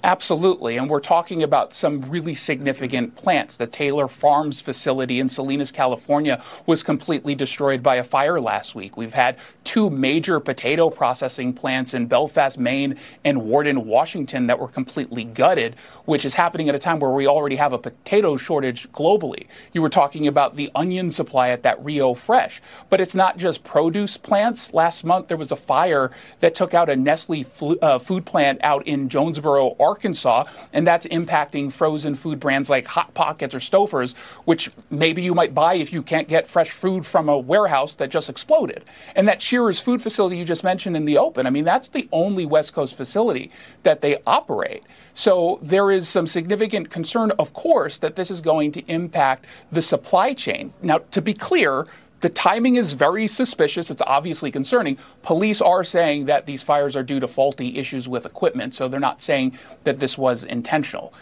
Absolutely. 0.06 0.76
And 0.76 0.90
we're 0.90 1.00
talking 1.00 1.42
about 1.44 1.74
some 1.74 2.02
really 2.02 2.36
significant 2.36 3.16
plants. 3.16 3.56
The 3.56 3.68
Taylor 3.68 4.10
Farms 4.10 4.60
facility 4.60 5.18
in 5.18 5.30
Salinas, 5.30 5.72
California 5.72 6.44
was 6.66 6.84
completely 6.84 7.36
destroyed 7.36 7.82
by 7.82 7.96
a 7.96 8.04
fire 8.04 8.42
last 8.42 8.76
week. 8.76 8.98
We've 8.98 9.14
had 9.14 9.38
two 9.64 9.90
major 9.90 10.42
potato 10.42 10.90
processing 10.90 11.54
plants 11.54 11.94
in 11.94 12.08
Belfast, 12.08 12.58
Maine 12.60 12.98
and 13.24 13.44
Warden, 13.44 13.86
Washington 13.86 14.48
that 14.48 14.60
were 14.60 14.68
completely 14.68 15.24
gutted, 15.24 15.78
which 16.04 16.26
is 16.26 16.34
happening 16.34 16.68
at 16.68 16.76
a 16.76 16.80
time 16.80 17.00
where 17.00 17.12
we 17.12 17.26
already 17.26 17.56
have 17.56 17.72
a 17.72 17.78
potato 17.78 18.36
shortage 18.36 18.92
globally. 18.92 19.48
You 19.72 19.82
were 19.82 19.90
talking 19.90 20.28
about 20.28 20.58
the 20.58 20.70
onion 20.76 21.12
supply 21.12 21.48
at 21.48 21.64
that 21.64 21.82
Rio 21.82 22.14
Fresh, 22.14 22.62
but 22.90 23.00
it's 23.00 23.16
not 23.16 23.38
just 23.38 23.64
produce 23.64 24.18
plants. 24.18 24.74
Last 24.74 25.06
month 25.06 25.30
there 25.30 25.38
was 25.38 25.54
a 25.54 25.56
fire 25.56 26.12
that 26.42 26.56
took 26.56 26.74
out 26.74 26.90
a 26.90 26.96
Nestle 26.98 27.46
uh, 27.82 28.00
food 28.00 28.26
plant 28.26 28.60
out 28.64 28.86
in 28.86 29.08
Jonesboro, 29.08 29.78
Arkansas, 29.94 30.46
and 30.74 30.88
that's 30.88 31.06
impacting 31.08 31.72
frozen 31.72 32.16
food 32.16 32.40
brands 32.40 32.68
like 32.68 32.86
Hot 32.86 33.14
Pockets 33.14 33.54
or 33.54 33.60
Stouffer's, 33.60 34.14
which 34.46 34.72
maybe 34.90 35.22
you 35.22 35.36
might 35.36 35.54
buy 35.54 35.76
if 35.76 35.94
you 35.94 36.02
can't 36.02 36.28
get 36.28 36.48
fresh 36.48 36.72
food 36.72 37.06
from 37.06 37.30
a 37.30 37.38
warehouse 37.38 37.94
that 37.96 38.10
just 38.10 38.28
exploded. 38.28 38.84
And 39.16 39.28
that 39.28 39.40
Shearer's 39.40 39.80
food 39.80 40.02
facility 40.02 40.38
you 40.38 40.46
just 40.46 40.64
mentioned 40.64 40.98
in 40.98 41.06
the 41.06 41.20
open, 41.20 41.46
I 41.46 41.52
mean, 41.52 41.64
that's 41.64 41.90
the 41.90 42.10
only 42.12 42.44
West 42.44 42.74
Coast 42.74 42.98
facility 42.98 43.52
that 43.84 44.02
they 44.02 44.18
operate. 44.26 44.84
So 45.14 45.60
there 45.62 45.92
is 45.92 46.10
some 46.10 46.26
significant 46.26 46.90
concern, 46.90 47.30
of 47.38 47.54
course, 47.54 48.00
that 48.00 48.16
this 48.16 48.32
is 48.32 48.42
going 48.42 48.72
to 48.72 48.82
impact 48.92 49.46
the 49.72 49.84
supply 49.84 50.34
chain. 50.34 50.74
Now, 50.82 51.02
to 51.12 51.22
be 51.22 51.36
clear, 51.36 51.86
the 52.24 52.30
timing 52.30 52.78
is 52.78 52.94
very 52.94 53.28
suspicious. 53.28 53.92
It's 53.92 54.02
obviously 54.08 54.50
concerning. 54.50 54.98
Police 55.24 55.62
are 55.62 55.84
saying 55.84 56.26
that 56.28 56.46
these 56.46 56.62
fires 56.62 56.96
are 56.96 57.04
due 57.04 57.20
to 57.20 57.28
faulty 57.28 57.78
issues 57.78 58.08
with 58.08 58.26
equipment, 58.26 58.74
so 58.74 58.88
they're 58.88 59.00
not 59.02 59.22
saying 59.22 59.58
that 59.84 60.00
this 60.00 60.18
was 60.18 60.46
intentional. 60.46 61.14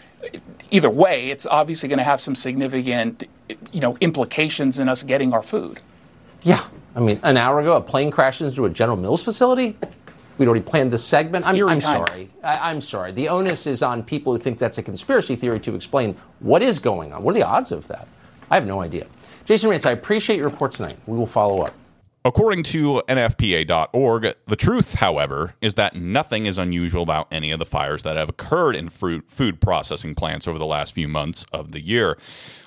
Either 0.70 0.88
way, 0.88 1.30
it's 1.30 1.44
obviously 1.44 1.88
going 1.88 1.98
to 1.98 2.04
have 2.04 2.20
some 2.20 2.36
significant, 2.36 3.24
you 3.72 3.80
know, 3.80 3.96
implications 4.00 4.78
in 4.78 4.88
us 4.88 5.02
getting 5.02 5.32
our 5.32 5.42
food. 5.42 5.80
Yeah. 6.42 6.64
I 6.94 7.00
mean, 7.00 7.18
an 7.24 7.36
hour 7.36 7.58
ago, 7.58 7.76
a 7.76 7.80
plane 7.80 8.12
crashed 8.12 8.40
into 8.40 8.64
a 8.64 8.70
General 8.70 8.96
Mills 8.96 9.24
facility. 9.24 9.76
We'd 10.38 10.46
already 10.46 10.64
planned 10.64 10.92
this 10.92 11.02
segment. 11.02 11.48
I'm, 11.48 11.68
I'm 11.68 11.80
sorry. 11.80 12.30
I, 12.44 12.70
I'm 12.70 12.80
sorry. 12.80 13.10
The 13.10 13.28
onus 13.28 13.66
is 13.66 13.82
on 13.82 14.04
people 14.04 14.32
who 14.32 14.38
think 14.38 14.56
that's 14.56 14.78
a 14.78 14.84
conspiracy 14.84 15.34
theory 15.34 15.58
to 15.60 15.74
explain 15.74 16.16
what 16.38 16.62
is 16.62 16.78
going 16.78 17.12
on. 17.12 17.24
What 17.24 17.32
are 17.34 17.38
the 17.40 17.46
odds 17.46 17.72
of 17.72 17.88
that? 17.88 18.06
I 18.52 18.54
have 18.54 18.66
no 18.66 18.80
idea. 18.80 19.06
Jason 19.52 19.68
Rantz, 19.68 19.84
I 19.84 19.90
appreciate 19.90 20.36
your 20.36 20.48
report 20.48 20.72
tonight. 20.72 20.96
We 21.06 21.14
will 21.14 21.26
follow 21.26 21.60
up. 21.60 21.74
According 22.24 22.62
to 22.64 23.02
NFPA.org, 23.08 24.34
the 24.46 24.54
truth, 24.54 24.94
however, 24.94 25.54
is 25.60 25.74
that 25.74 25.96
nothing 25.96 26.46
is 26.46 26.56
unusual 26.56 27.02
about 27.02 27.26
any 27.32 27.50
of 27.50 27.58
the 27.58 27.64
fires 27.64 28.04
that 28.04 28.16
have 28.16 28.28
occurred 28.28 28.76
in 28.76 28.90
fruit, 28.90 29.24
food 29.28 29.60
processing 29.60 30.14
plants 30.14 30.46
over 30.46 30.56
the 30.56 30.64
last 30.64 30.94
few 30.94 31.08
months 31.08 31.44
of 31.52 31.72
the 31.72 31.80
year. 31.80 32.16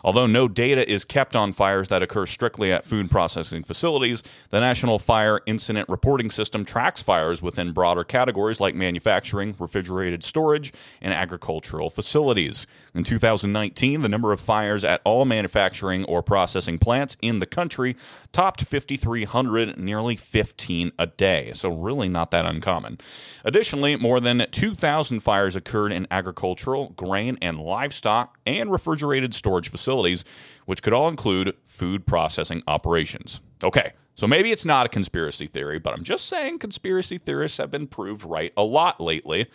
Although 0.03 0.27
no 0.27 0.49
data 0.49 0.87
is 0.91 1.05
kept 1.05 1.37
on 1.37 1.53
fires 1.53 1.87
that 1.87 2.03
occur 2.03 2.25
strictly 2.25 2.69
at 2.73 2.83
food 2.83 3.09
processing 3.09 3.63
facilities, 3.63 4.23
the 4.49 4.59
National 4.59 4.99
Fire 4.99 5.39
Incident 5.45 5.87
Reporting 5.87 6.31
System 6.31 6.65
tracks 6.65 7.01
fires 7.01 7.41
within 7.41 7.71
broader 7.71 8.03
categories 8.03 8.59
like 8.59 8.75
manufacturing, 8.75 9.55
refrigerated 9.57 10.21
storage, 10.21 10.73
and 11.01 11.13
agricultural 11.13 11.89
facilities. 11.89 12.67
In 12.93 13.05
2019, 13.05 14.01
the 14.01 14.09
number 14.09 14.33
of 14.33 14.41
fires 14.41 14.83
at 14.83 14.99
all 15.05 15.23
manufacturing 15.23 16.03
or 16.03 16.21
processing 16.21 16.77
plants 16.77 17.15
in 17.21 17.39
the 17.39 17.45
country 17.45 17.95
topped 18.33 18.65
5,300, 18.65 19.44
nearly 19.77 20.15
15 20.15 20.91
a 20.97 21.07
day. 21.07 21.51
So, 21.53 21.69
really 21.69 22.09
not 22.09 22.31
that 22.31 22.45
uncommon. 22.45 22.99
Additionally, 23.43 23.95
more 23.95 24.19
than 24.19 24.45
2,000 24.51 25.19
fires 25.21 25.55
occurred 25.55 25.91
in 25.91 26.07
agricultural, 26.11 26.89
grain, 26.89 27.37
and 27.41 27.59
livestock 27.59 28.37
and 28.45 28.71
refrigerated 28.71 29.33
storage 29.33 29.69
facilities, 29.69 30.25
which 30.65 30.81
could 30.81 30.93
all 30.93 31.07
include 31.07 31.55
food 31.65 32.05
processing 32.05 32.63
operations. 32.67 33.41
Okay. 33.63 33.93
So 34.17 34.27
maybe 34.27 34.51
it's 34.53 34.63
not 34.63 34.85
a 34.85 34.89
conspiracy 34.89 35.45
theory, 35.45 35.77
but 35.77 35.93
I'm 35.93 36.03
just 36.03 36.27
saying 36.27 36.59
conspiracy 36.59 37.17
theorists 37.17 37.57
have 37.57 37.69
been 37.69 37.85
proved 37.85 38.23
right 38.23 38.53
a 38.55 38.63
lot 38.63 39.01
lately, 39.01 39.47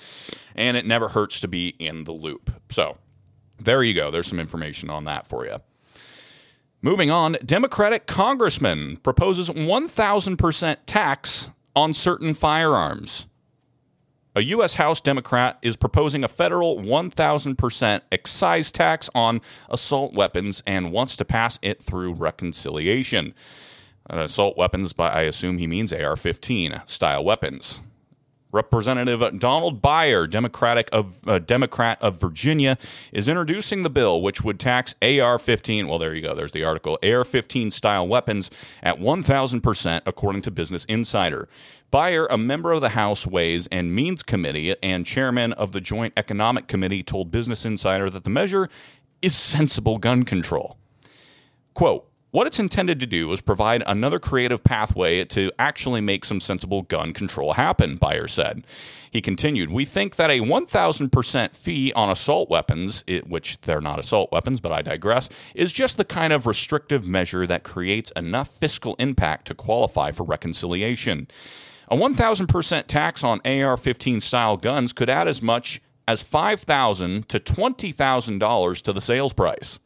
and 0.54 0.76
it 0.76 0.84
never 0.84 1.08
hurts 1.08 1.40
to 1.40 1.48
be 1.48 1.68
in 1.78 2.04
the 2.04 2.12
loop. 2.12 2.50
So 2.70 2.98
there 3.58 3.82
you 3.82 3.94
go. 3.94 4.10
There's 4.10 4.26
some 4.26 4.38
information 4.38 4.90
on 4.90 5.04
that 5.04 5.26
for 5.26 5.46
you. 5.46 5.56
Moving 6.82 7.10
on, 7.10 7.36
Democratic 7.44 8.06
congressman 8.06 8.96
proposes 8.98 9.50
1,000% 9.50 10.76
tax 10.86 11.50
on 11.76 11.92
certain 11.92 12.32
firearms. 12.32 13.26
A 14.34 14.40
U.S. 14.42 14.74
House 14.74 15.00
Democrat 15.00 15.58
is 15.60 15.76
proposing 15.76 16.24
a 16.24 16.28
federal 16.28 16.78
1,000% 16.78 18.00
excise 18.10 18.72
tax 18.72 19.10
on 19.14 19.42
assault 19.68 20.14
weapons 20.14 20.62
and 20.66 20.90
wants 20.90 21.16
to 21.16 21.24
pass 21.24 21.58
it 21.60 21.82
through 21.82 22.14
reconciliation. 22.14 23.34
Assault 24.08 24.56
weapons, 24.56 24.94
but 24.94 25.12
I 25.12 25.22
assume 25.22 25.58
he 25.58 25.66
means 25.66 25.92
AR 25.92 26.16
15 26.16 26.80
style 26.86 27.24
weapons. 27.24 27.80
Representative 28.52 29.38
Donald 29.38 29.80
Beyer, 29.80 30.26
Democratic 30.26 30.88
of 30.92 31.28
uh, 31.28 31.38
Democrat 31.38 31.98
of 32.00 32.20
Virginia, 32.20 32.76
is 33.12 33.28
introducing 33.28 33.82
the 33.82 33.90
bill 33.90 34.20
which 34.22 34.42
would 34.42 34.58
tax 34.58 34.94
AR-15. 35.02 35.88
Well, 35.88 35.98
there 35.98 36.14
you 36.14 36.22
go. 36.22 36.34
There's 36.34 36.52
the 36.52 36.64
article. 36.64 36.98
AR-15 37.02 37.72
style 37.72 38.06
weapons 38.06 38.50
at 38.82 38.98
1,000 38.98 39.60
percent, 39.60 40.04
according 40.06 40.42
to 40.42 40.50
Business 40.50 40.84
Insider. 40.86 41.48
Beyer, 41.90 42.26
a 42.26 42.38
member 42.38 42.72
of 42.72 42.80
the 42.80 42.90
House 42.90 43.26
Ways 43.26 43.68
and 43.72 43.94
Means 43.94 44.22
Committee 44.22 44.76
and 44.82 45.04
chairman 45.04 45.52
of 45.54 45.72
the 45.72 45.80
Joint 45.80 46.12
Economic 46.16 46.68
Committee, 46.68 47.02
told 47.02 47.30
Business 47.30 47.64
Insider 47.64 48.08
that 48.10 48.24
the 48.24 48.30
measure 48.30 48.68
is 49.22 49.34
sensible 49.34 49.98
gun 49.98 50.24
control. 50.24 50.76
Quote. 51.74 52.09
What 52.32 52.46
it's 52.46 52.60
intended 52.60 53.00
to 53.00 53.06
do 53.06 53.32
is 53.32 53.40
provide 53.40 53.82
another 53.88 54.20
creative 54.20 54.62
pathway 54.62 55.24
to 55.24 55.50
actually 55.58 56.00
make 56.00 56.24
some 56.24 56.38
sensible 56.38 56.82
gun 56.82 57.12
control 57.12 57.54
happen, 57.54 57.96
Beyer 57.96 58.28
said. 58.28 58.64
He 59.10 59.20
continued, 59.20 59.72
We 59.72 59.84
think 59.84 60.14
that 60.14 60.30
a 60.30 60.38
1,000% 60.38 61.56
fee 61.56 61.92
on 61.92 62.08
assault 62.08 62.48
weapons, 62.48 63.02
it, 63.08 63.28
which 63.28 63.60
they're 63.62 63.80
not 63.80 63.98
assault 63.98 64.30
weapons, 64.30 64.60
but 64.60 64.70
I 64.70 64.80
digress, 64.80 65.28
is 65.56 65.72
just 65.72 65.96
the 65.96 66.04
kind 66.04 66.32
of 66.32 66.46
restrictive 66.46 67.04
measure 67.04 67.48
that 67.48 67.64
creates 67.64 68.12
enough 68.14 68.46
fiscal 68.46 68.94
impact 69.00 69.48
to 69.48 69.54
qualify 69.56 70.12
for 70.12 70.22
reconciliation. 70.22 71.26
A 71.88 71.96
1,000% 71.96 72.86
tax 72.86 73.24
on 73.24 73.40
AR 73.44 73.76
15 73.76 74.20
style 74.20 74.56
guns 74.56 74.92
could 74.92 75.10
add 75.10 75.26
as 75.26 75.42
much 75.42 75.82
as 76.06 76.22
5,000 76.22 77.28
to 77.28 77.40
$20,000 77.40 78.82
to 78.82 78.92
the 78.92 79.00
sales 79.00 79.32
price 79.32 79.80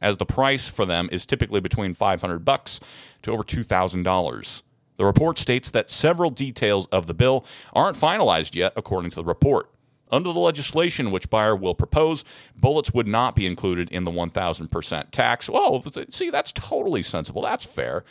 as 0.00 0.16
the 0.16 0.26
price 0.26 0.68
for 0.68 0.86
them 0.86 1.08
is 1.12 1.26
typically 1.26 1.60
between 1.60 1.94
500 1.94 2.44
bucks 2.44 2.80
to 3.22 3.32
over 3.32 3.42
$2,000. 3.42 4.62
The 4.96 5.04
report 5.04 5.38
states 5.38 5.70
that 5.70 5.90
several 5.90 6.30
details 6.30 6.86
of 6.86 7.06
the 7.06 7.14
bill 7.14 7.44
aren't 7.72 7.98
finalized 7.98 8.54
yet, 8.54 8.72
according 8.76 9.10
to 9.12 9.16
the 9.16 9.24
report. 9.24 9.70
Under 10.12 10.32
the 10.32 10.40
legislation 10.40 11.10
which 11.10 11.30
Beyer 11.30 11.54
will 11.54 11.74
propose, 11.74 12.24
bullets 12.56 12.92
would 12.92 13.06
not 13.06 13.34
be 13.34 13.46
included 13.46 13.90
in 13.90 14.04
the 14.04 14.10
1,000% 14.10 15.10
tax. 15.10 15.48
Oh, 15.52 15.82
well, 15.84 16.04
see, 16.10 16.30
that's 16.30 16.52
totally 16.52 17.02
sensible. 17.02 17.42
That's 17.42 17.64
fair. 17.64 18.04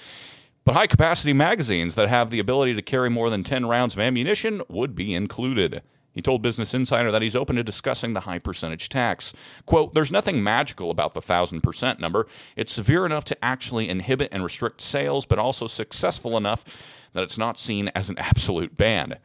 But 0.64 0.76
high 0.76 0.88
capacity 0.88 1.34
magazines 1.34 1.96
that 1.96 2.10
have 2.10 2.30
the 2.30 2.40
ability 2.40 2.76
to 2.76 2.82
carry 2.82 3.10
more 3.10 3.30
than 3.30 3.44
10 3.44 3.66
rounds 3.66 3.94
of 3.94 4.00
ammunition 4.00 4.62
would 4.70 4.96
be 4.96 5.14
included. 5.14 5.82
He 6.20 6.22
told 6.22 6.42
Business 6.42 6.74
Insider 6.74 7.12
that 7.12 7.22
he's 7.22 7.34
open 7.34 7.56
to 7.56 7.64
discussing 7.64 8.12
the 8.12 8.20
high 8.20 8.40
percentage 8.40 8.90
tax. 8.90 9.32
Quote, 9.66 9.94
There's 9.94 10.12
nothing 10.12 10.44
magical 10.44 10.92
about 10.92 11.14
the 11.14 11.22
1,000% 11.22 11.98
number. 11.98 12.28
It's 12.58 12.74
severe 12.74 13.06
enough 13.06 13.24
to 13.24 13.42
actually 13.42 13.88
inhibit 13.88 14.28
and 14.34 14.44
restrict 14.44 14.82
sales, 14.82 15.26
but 15.26 15.40
also 15.40 15.66
successful 15.66 16.36
enough 16.36 16.66
that 17.14 17.24
it's 17.24 17.38
not 17.38 17.58
seen 17.58 17.88
as 17.96 18.10
an 18.10 18.18
absolute 18.18 18.76
ban. 18.76 19.18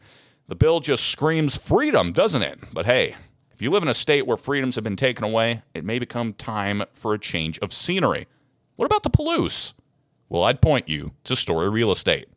The 0.47 0.55
bill 0.55 0.79
just 0.79 1.09
screams 1.09 1.57
freedom, 1.57 2.13
doesn't 2.13 2.43
it? 2.43 2.61
But 2.73 2.87
hey, 2.87 3.17
if 3.53 3.61
you 3.61 3.73
live 3.73 3.83
in 3.83 3.89
a 3.89 3.93
state 3.93 4.25
where 4.25 4.37
freedoms 4.37 4.77
have 4.77 4.85
been 4.85 4.95
taken 4.95 5.25
away, 5.25 5.63
it 5.75 5.85
may 5.85 5.99
become 5.99 6.33
time 6.33 6.85
for 6.95 7.13
a 7.13 7.19
change 7.19 7.59
of 7.59 7.73
scenery. 7.73 8.29
What 8.77 8.87
about 8.87 9.03
the 9.03 9.11
Palouse? 9.11 9.75
Well, 10.29 10.45
I'd 10.45 10.63
point 10.63 10.89
you 10.89 11.11
to 11.25 11.35
Story 11.35 11.69
Real 11.69 11.91
Estate. 11.91 12.29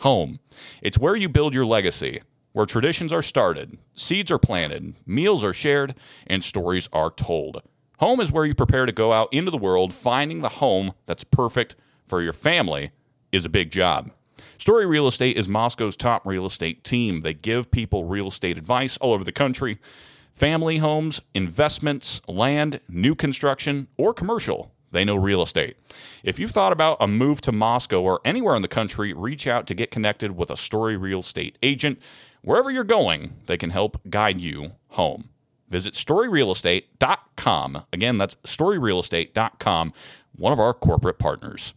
Home. 0.00 0.40
It's 0.82 0.98
where 0.98 1.14
you 1.14 1.28
build 1.28 1.54
your 1.54 1.66
legacy 1.66 2.22
where 2.52 2.66
traditions 2.66 3.12
are 3.12 3.22
started, 3.22 3.78
seeds 3.94 4.30
are 4.30 4.38
planted, 4.38 4.94
meals 5.06 5.42
are 5.42 5.52
shared, 5.52 5.94
and 6.26 6.44
stories 6.44 6.88
are 6.92 7.10
told. 7.10 7.62
Home 7.98 8.20
is 8.20 8.32
where 8.32 8.44
you 8.44 8.54
prepare 8.54 8.86
to 8.86 8.92
go 8.92 9.12
out 9.12 9.28
into 9.32 9.50
the 9.50 9.56
world. 9.56 9.94
Finding 9.94 10.40
the 10.40 10.48
home 10.48 10.92
that's 11.06 11.24
perfect 11.24 11.76
for 12.08 12.20
your 12.20 12.32
family 12.32 12.90
is 13.30 13.44
a 13.44 13.48
big 13.48 13.70
job. 13.70 14.10
Story 14.58 14.86
Real 14.86 15.06
Estate 15.06 15.36
is 15.36 15.48
Moscow's 15.48 15.96
top 15.96 16.26
real 16.26 16.46
estate 16.46 16.84
team. 16.84 17.22
They 17.22 17.34
give 17.34 17.70
people 17.70 18.04
real 18.04 18.28
estate 18.28 18.58
advice 18.58 18.96
all 18.98 19.12
over 19.12 19.24
the 19.24 19.32
country 19.32 19.78
family 20.32 20.78
homes, 20.78 21.20
investments, 21.34 22.20
land, 22.26 22.80
new 22.88 23.14
construction, 23.14 23.86
or 23.96 24.12
commercial. 24.12 24.72
They 24.90 25.04
know 25.04 25.16
real 25.16 25.42
estate. 25.42 25.76
If 26.22 26.38
you've 26.38 26.50
thought 26.50 26.72
about 26.72 26.98
a 27.00 27.06
move 27.06 27.40
to 27.42 27.52
Moscow 27.52 28.02
or 28.02 28.20
anywhere 28.24 28.54
in 28.54 28.62
the 28.62 28.68
country, 28.68 29.12
reach 29.12 29.46
out 29.46 29.66
to 29.68 29.74
get 29.74 29.90
connected 29.90 30.36
with 30.36 30.50
a 30.50 30.56
Story 30.56 30.96
Real 30.96 31.20
Estate 31.20 31.58
agent. 31.62 32.00
Wherever 32.42 32.70
you're 32.70 32.84
going, 32.84 33.32
they 33.46 33.56
can 33.56 33.70
help 33.70 34.00
guide 34.10 34.40
you 34.40 34.72
home. 34.88 35.28
visit 35.68 35.94
storyrealestate.com. 35.94 37.84
Again, 37.92 38.18
that's 38.18 38.34
storyrealestate.com, 38.44 39.92
one 40.36 40.52
of 40.52 40.60
our 40.60 40.74
corporate 40.74 41.18
partners. 41.18 41.74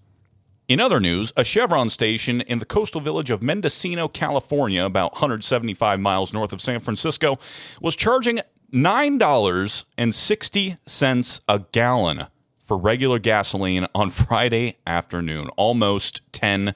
In 0.68 0.80
other 0.80 1.00
news, 1.00 1.32
a 1.38 1.44
Chevron 1.44 1.90
station 1.92 2.42
in 2.42 2.58
the 2.60 2.66
coastal 2.66 3.00
village 3.00 3.30
of 3.30 3.44
Mendocino, 3.44 4.08
California, 4.08 4.84
about 4.84 5.14
175 5.14 6.00
miles 6.00 6.34
north 6.34 6.52
of 6.52 6.60
San 6.60 6.80
Francisco, 6.80 7.38
was 7.80 7.96
charging 7.96 8.42
$9.60 8.74 11.42
a 11.48 11.60
gallon 11.72 12.26
for 12.64 12.78
regular 12.78 13.20
gasoline 13.20 13.86
on 13.94 14.10
Friday 14.28 14.80
afternoon, 14.88 15.50
almost 15.50 16.22
$10 16.32 16.74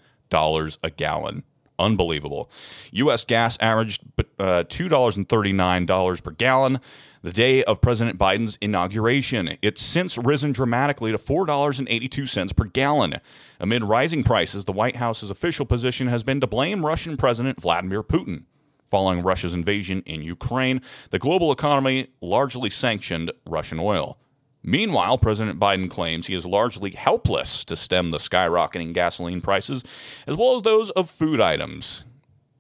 a 0.83 0.89
gallon. 0.91 1.43
Unbelievable. 1.79 2.51
U.S. 2.91 3.23
gas 3.23 3.57
averaged 3.59 4.03
uh, 4.37 4.63
$2.39 4.67 6.23
per 6.23 6.31
gallon 6.31 6.79
the 7.21 7.31
day 7.31 7.63
of 7.63 7.81
President 7.81 8.17
Biden's 8.17 8.57
inauguration. 8.61 9.57
It's 9.61 9.81
since 9.81 10.17
risen 10.17 10.51
dramatically 10.51 11.11
to 11.11 11.17
$4.82 11.17 12.55
per 12.55 12.65
gallon. 12.65 13.15
Amid 13.59 13.83
rising 13.83 14.23
prices, 14.23 14.65
the 14.65 14.71
White 14.71 14.97
House's 14.97 15.29
official 15.29 15.65
position 15.65 16.07
has 16.07 16.23
been 16.23 16.39
to 16.41 16.47
blame 16.47 16.85
Russian 16.85 17.17
President 17.17 17.59
Vladimir 17.59 18.03
Putin. 18.03 18.43
Following 18.89 19.21
Russia's 19.21 19.53
invasion 19.53 20.01
in 20.05 20.23
Ukraine, 20.23 20.81
the 21.11 21.19
global 21.19 21.51
economy 21.51 22.07
largely 22.21 22.69
sanctioned 22.69 23.31
Russian 23.47 23.79
oil. 23.79 24.17
Meanwhile, 24.63 25.19
President 25.19 25.59
Biden 25.59 25.89
claims 25.89 26.27
he 26.27 26.35
is 26.35 26.45
largely 26.45 26.91
helpless 26.91 27.63
to 27.65 27.75
stem 27.75 28.11
the 28.11 28.17
skyrocketing 28.17 28.93
gasoline 28.93 29.41
prices, 29.41 29.83
as 30.27 30.35
well 30.35 30.55
as 30.55 30.63
those 30.63 30.89
of 30.91 31.09
food 31.09 31.39
items. 31.39 32.03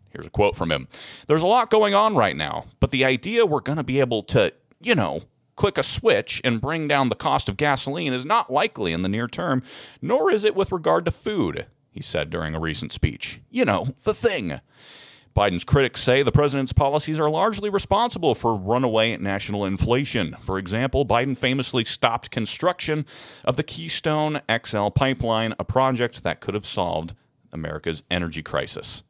Here's 0.09 0.25
a 0.25 0.31
quote 0.31 0.55
from 0.55 0.71
him 0.71 0.87
There's 1.27 1.41
a 1.41 1.47
lot 1.47 1.69
going 1.69 1.93
on 1.93 2.15
right 2.15 2.35
now, 2.35 2.65
but 2.79 2.91
the 2.91 3.05
idea 3.05 3.45
we're 3.45 3.59
going 3.59 3.77
to 3.77 3.83
be 3.83 3.99
able 3.99 4.23
to, 4.23 4.53
you 4.81 4.95
know, 4.95 5.23
click 5.55 5.77
a 5.77 5.83
switch 5.83 6.39
and 6.43 6.61
bring 6.61 6.87
down 6.87 7.09
the 7.09 7.15
cost 7.15 7.49
of 7.49 7.57
gasoline 7.57 8.13
is 8.13 8.25
not 8.25 8.51
likely 8.51 8.93
in 8.93 9.01
the 9.01 9.09
near 9.09 9.27
term, 9.27 9.61
nor 10.01 10.31
is 10.31 10.45
it 10.45 10.55
with 10.55 10.71
regard 10.71 11.03
to 11.03 11.11
food, 11.11 11.65
he 11.91 12.01
said 12.01 12.29
during 12.29 12.55
a 12.55 12.59
recent 12.59 12.93
speech. 12.93 13.41
You 13.49 13.65
know, 13.65 13.89
the 14.03 14.13
thing. 14.13 14.61
Biden's 15.35 15.63
critics 15.63 16.01
say 16.01 16.21
the 16.21 16.31
president's 16.31 16.73
policies 16.73 17.19
are 17.19 17.29
largely 17.29 17.69
responsible 17.69 18.35
for 18.35 18.55
runaway 18.55 19.15
national 19.17 19.65
inflation. 19.65 20.35
For 20.41 20.57
example, 20.57 21.05
Biden 21.05 21.37
famously 21.37 21.85
stopped 21.85 22.31
construction 22.31 23.05
of 23.45 23.55
the 23.55 23.63
Keystone 23.63 24.41
XL 24.51 24.89
pipeline, 24.89 25.53
a 25.59 25.63
project 25.63 26.23
that 26.23 26.41
could 26.41 26.55
have 26.55 26.65
solved 26.65 27.13
America's 27.51 28.03
energy 28.11 28.43
crisis. 28.43 29.03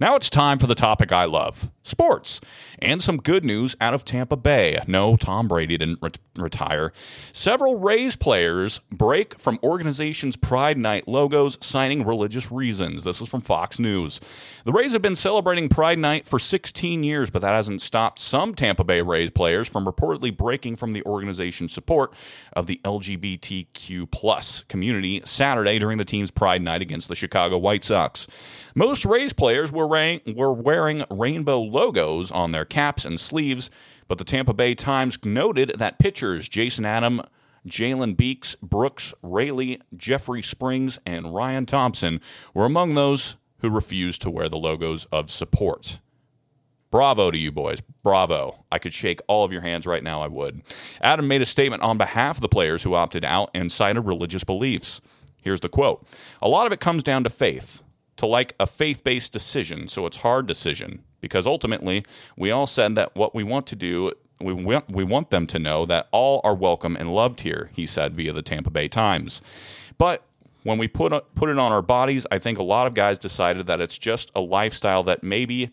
Now 0.00 0.16
it's 0.16 0.28
time 0.28 0.58
for 0.58 0.66
the 0.66 0.74
topic 0.74 1.12
I 1.12 1.24
love 1.24 1.70
sports. 1.86 2.40
And 2.80 3.02
some 3.02 3.18
good 3.18 3.44
news 3.44 3.76
out 3.80 3.94
of 3.94 4.04
Tampa 4.04 4.36
Bay. 4.36 4.78
No, 4.86 5.16
Tom 5.16 5.48
Brady 5.48 5.78
didn't 5.78 5.98
re- 6.02 6.10
retire. 6.36 6.92
Several 7.32 7.78
Rays 7.78 8.16
players 8.16 8.80
break 8.90 9.38
from 9.38 9.58
organization's 9.62 10.36
Pride 10.36 10.76
Night 10.76 11.08
logos, 11.08 11.58
citing 11.60 12.04
religious 12.04 12.50
reasons. 12.50 13.04
This 13.04 13.20
is 13.20 13.28
from 13.28 13.40
Fox 13.40 13.78
News. 13.78 14.20
The 14.64 14.72
Rays 14.72 14.92
have 14.92 15.02
been 15.02 15.16
celebrating 15.16 15.68
Pride 15.68 15.98
Night 15.98 16.26
for 16.26 16.38
16 16.38 17.04
years, 17.04 17.30
but 17.30 17.42
that 17.42 17.52
hasn't 17.52 17.80
stopped 17.80 18.18
some 18.18 18.54
Tampa 18.54 18.84
Bay 18.84 19.00
Rays 19.00 19.30
players 19.30 19.68
from 19.68 19.86
reportedly 19.86 20.36
breaking 20.36 20.76
from 20.76 20.92
the 20.92 21.04
organization's 21.04 21.72
support 21.72 22.12
of 22.54 22.66
the 22.66 22.80
LGBTQ 22.84 24.10
plus 24.10 24.64
community 24.64 25.22
Saturday 25.24 25.78
during 25.78 25.98
the 25.98 26.04
team's 26.04 26.30
Pride 26.30 26.62
Night 26.62 26.82
against 26.82 27.08
the 27.08 27.14
Chicago 27.14 27.58
White 27.58 27.84
Sox. 27.84 28.26
Most 28.74 29.04
Rays 29.04 29.32
players 29.32 29.72
were, 29.72 29.86
were 29.86 30.52
wearing 30.52 31.04
rainbow 31.10 31.60
logos 31.76 32.30
on 32.30 32.52
their 32.52 32.64
caps 32.64 33.04
and 33.04 33.20
sleeves, 33.20 33.70
but 34.08 34.16
the 34.16 34.24
Tampa 34.24 34.54
Bay 34.54 34.74
Times 34.74 35.18
noted 35.22 35.74
that 35.76 35.98
pitchers 35.98 36.48
Jason 36.48 36.86
Adam, 36.86 37.20
Jalen 37.68 38.16
Beeks, 38.16 38.56
Brooks 38.62 39.12
Raley, 39.22 39.82
Jeffrey 39.94 40.42
Springs, 40.42 40.98
and 41.04 41.34
Ryan 41.34 41.66
Thompson 41.66 42.22
were 42.54 42.64
among 42.64 42.94
those 42.94 43.36
who 43.58 43.68
refused 43.68 44.22
to 44.22 44.30
wear 44.30 44.48
the 44.48 44.56
logos 44.56 45.04
of 45.12 45.30
support. 45.30 45.98
Bravo 46.90 47.30
to 47.30 47.36
you 47.36 47.52
boys. 47.52 47.82
Bravo. 48.02 48.64
I 48.72 48.78
could 48.78 48.94
shake 48.94 49.20
all 49.26 49.44
of 49.44 49.52
your 49.52 49.60
hands 49.60 49.86
right 49.86 50.02
now, 50.02 50.22
I 50.22 50.28
would. 50.28 50.62
Adam 51.02 51.28
made 51.28 51.42
a 51.42 51.46
statement 51.46 51.82
on 51.82 51.98
behalf 51.98 52.38
of 52.38 52.40
the 52.40 52.48
players 52.48 52.84
who 52.84 52.94
opted 52.94 53.22
out 53.22 53.50
and 53.52 53.70
cited 53.70 54.06
religious 54.06 54.44
beliefs. 54.44 55.02
Here's 55.42 55.60
the 55.60 55.68
quote 55.68 56.06
A 56.40 56.48
lot 56.48 56.66
of 56.66 56.72
it 56.72 56.80
comes 56.80 57.02
down 57.02 57.22
to 57.24 57.30
faith 57.30 57.82
to 58.16 58.24
like 58.24 58.54
a 58.58 58.66
faith 58.66 59.04
based 59.04 59.30
decision, 59.34 59.88
so 59.88 60.06
it's 60.06 60.16
hard 60.18 60.46
decision 60.46 61.02
because 61.20 61.46
ultimately 61.46 62.04
we 62.36 62.50
all 62.50 62.66
said 62.66 62.94
that 62.94 63.14
what 63.16 63.34
we 63.34 63.44
want 63.44 63.66
to 63.68 63.76
do. 63.76 64.12
We 64.40 64.52
want, 64.52 64.90
we 64.90 65.02
want 65.02 65.30
them 65.30 65.46
to 65.46 65.58
know 65.58 65.86
that 65.86 66.08
all 66.12 66.42
are 66.44 66.54
welcome 66.54 66.94
and 66.94 67.14
loved 67.14 67.40
here, 67.40 67.70
he 67.72 67.86
said 67.86 68.14
via 68.14 68.34
the 68.34 68.42
Tampa 68.42 68.68
Bay 68.68 68.86
Times. 68.86 69.40
But 69.96 70.24
when 70.62 70.76
we 70.76 70.88
put, 70.88 71.12
put 71.34 71.48
it 71.48 71.58
on 71.58 71.72
our 71.72 71.80
bodies, 71.80 72.26
I 72.30 72.38
think 72.38 72.58
a 72.58 72.62
lot 72.62 72.86
of 72.86 72.92
guys 72.92 73.18
decided 73.18 73.66
that 73.68 73.80
it's 73.80 73.96
just 73.96 74.30
a 74.34 74.40
lifestyle 74.40 75.02
that 75.04 75.22
maybe 75.22 75.70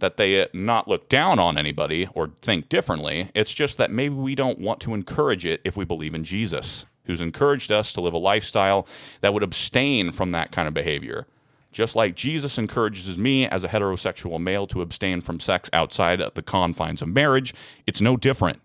that 0.00 0.16
they 0.16 0.46
not 0.52 0.86
look 0.86 1.08
down 1.08 1.38
on 1.38 1.56
anybody 1.56 2.08
or 2.14 2.30
think 2.42 2.68
differently. 2.68 3.30
It's 3.34 3.52
just 3.52 3.78
that 3.78 3.90
maybe 3.90 4.14
we 4.14 4.34
don't 4.34 4.58
want 4.58 4.80
to 4.80 4.94
encourage 4.94 5.46
it 5.46 5.60
if 5.64 5.76
we 5.76 5.84
believe 5.84 6.14
in 6.14 6.24
Jesus, 6.24 6.84
who's 7.04 7.20
encouraged 7.20 7.72
us 7.72 7.92
to 7.94 8.00
live 8.00 8.12
a 8.12 8.18
lifestyle 8.18 8.86
that 9.22 9.32
would 9.32 9.42
abstain 9.42 10.12
from 10.12 10.32
that 10.32 10.52
kind 10.52 10.68
of 10.68 10.74
behavior. 10.74 11.26
Just 11.74 11.96
like 11.96 12.14
Jesus 12.14 12.56
encourages 12.56 13.18
me 13.18 13.48
as 13.48 13.64
a 13.64 13.68
heterosexual 13.68 14.40
male 14.40 14.64
to 14.68 14.80
abstain 14.80 15.20
from 15.20 15.40
sex 15.40 15.68
outside 15.72 16.20
of 16.20 16.32
the 16.34 16.42
confines 16.42 17.02
of 17.02 17.08
marriage, 17.08 17.52
it's 17.84 18.00
no 18.00 18.16
different. 18.16 18.60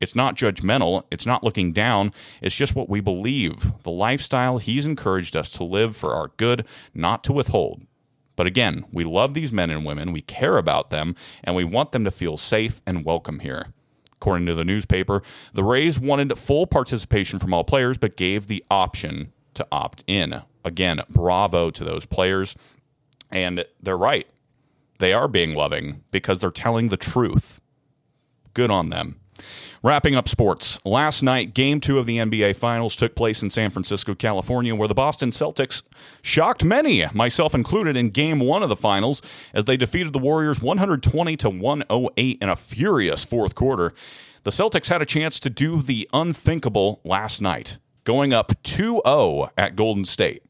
It's 0.00 0.14
not 0.14 0.36
judgmental. 0.36 1.02
It's 1.10 1.26
not 1.26 1.42
looking 1.42 1.72
down. 1.72 2.12
It's 2.40 2.54
just 2.54 2.76
what 2.76 2.88
we 2.88 3.00
believe. 3.00 3.72
The 3.82 3.90
lifestyle 3.90 4.58
He's 4.58 4.86
encouraged 4.86 5.36
us 5.36 5.50
to 5.50 5.64
live 5.64 5.96
for 5.96 6.14
our 6.14 6.28
good, 6.36 6.64
not 6.94 7.24
to 7.24 7.32
withhold. 7.32 7.82
But 8.36 8.46
again, 8.46 8.84
we 8.92 9.02
love 9.02 9.34
these 9.34 9.50
men 9.50 9.70
and 9.70 9.84
women, 9.84 10.12
we 10.12 10.22
care 10.22 10.56
about 10.56 10.90
them, 10.90 11.16
and 11.42 11.56
we 11.56 11.64
want 11.64 11.90
them 11.90 12.04
to 12.04 12.12
feel 12.12 12.36
safe 12.36 12.80
and 12.86 13.04
welcome 13.04 13.40
here. 13.40 13.72
According 14.12 14.46
to 14.46 14.54
the 14.54 14.64
newspaper, 14.64 15.24
the 15.52 15.64
Rays 15.64 15.98
wanted 15.98 16.38
full 16.38 16.68
participation 16.68 17.40
from 17.40 17.52
all 17.52 17.64
players, 17.64 17.98
but 17.98 18.16
gave 18.16 18.46
the 18.46 18.64
option 18.70 19.32
to 19.54 19.66
opt 19.72 20.04
in. 20.06 20.42
Again, 20.64 21.00
bravo 21.10 21.70
to 21.70 21.84
those 21.84 22.06
players. 22.06 22.56
And 23.30 23.64
they're 23.80 23.96
right. 23.96 24.26
They 24.98 25.12
are 25.12 25.28
being 25.28 25.54
loving 25.54 26.04
because 26.10 26.38
they're 26.38 26.50
telling 26.50 26.88
the 26.88 26.96
truth. 26.96 27.60
Good 28.54 28.70
on 28.70 28.90
them. 28.90 29.16
Wrapping 29.82 30.14
up 30.14 30.28
sports. 30.28 30.78
Last 30.84 31.22
night, 31.22 31.54
game 31.54 31.80
two 31.80 31.98
of 31.98 32.06
the 32.06 32.18
NBA 32.18 32.54
Finals 32.54 32.94
took 32.94 33.16
place 33.16 33.42
in 33.42 33.50
San 33.50 33.70
Francisco, 33.70 34.14
California, 34.14 34.76
where 34.76 34.86
the 34.86 34.94
Boston 34.94 35.32
Celtics 35.32 35.82
shocked 36.20 36.62
many, 36.62 37.04
myself 37.12 37.54
included, 37.54 37.96
in 37.96 38.10
game 38.10 38.38
one 38.38 38.62
of 38.62 38.68
the 38.68 38.76
finals 38.76 39.22
as 39.52 39.64
they 39.64 39.76
defeated 39.76 40.12
the 40.12 40.20
Warriors 40.20 40.60
120 40.60 41.36
to 41.38 41.48
108 41.48 42.38
in 42.40 42.48
a 42.48 42.54
furious 42.54 43.24
fourth 43.24 43.56
quarter. 43.56 43.92
The 44.44 44.52
Celtics 44.52 44.88
had 44.88 45.02
a 45.02 45.06
chance 45.06 45.40
to 45.40 45.50
do 45.50 45.82
the 45.82 46.08
unthinkable 46.12 47.00
last 47.02 47.40
night 47.40 47.78
going 48.04 48.32
up 48.32 48.52
2 48.62 49.02
0 49.04 49.50
at 49.56 49.76
Golden 49.76 50.04
State. 50.04 50.42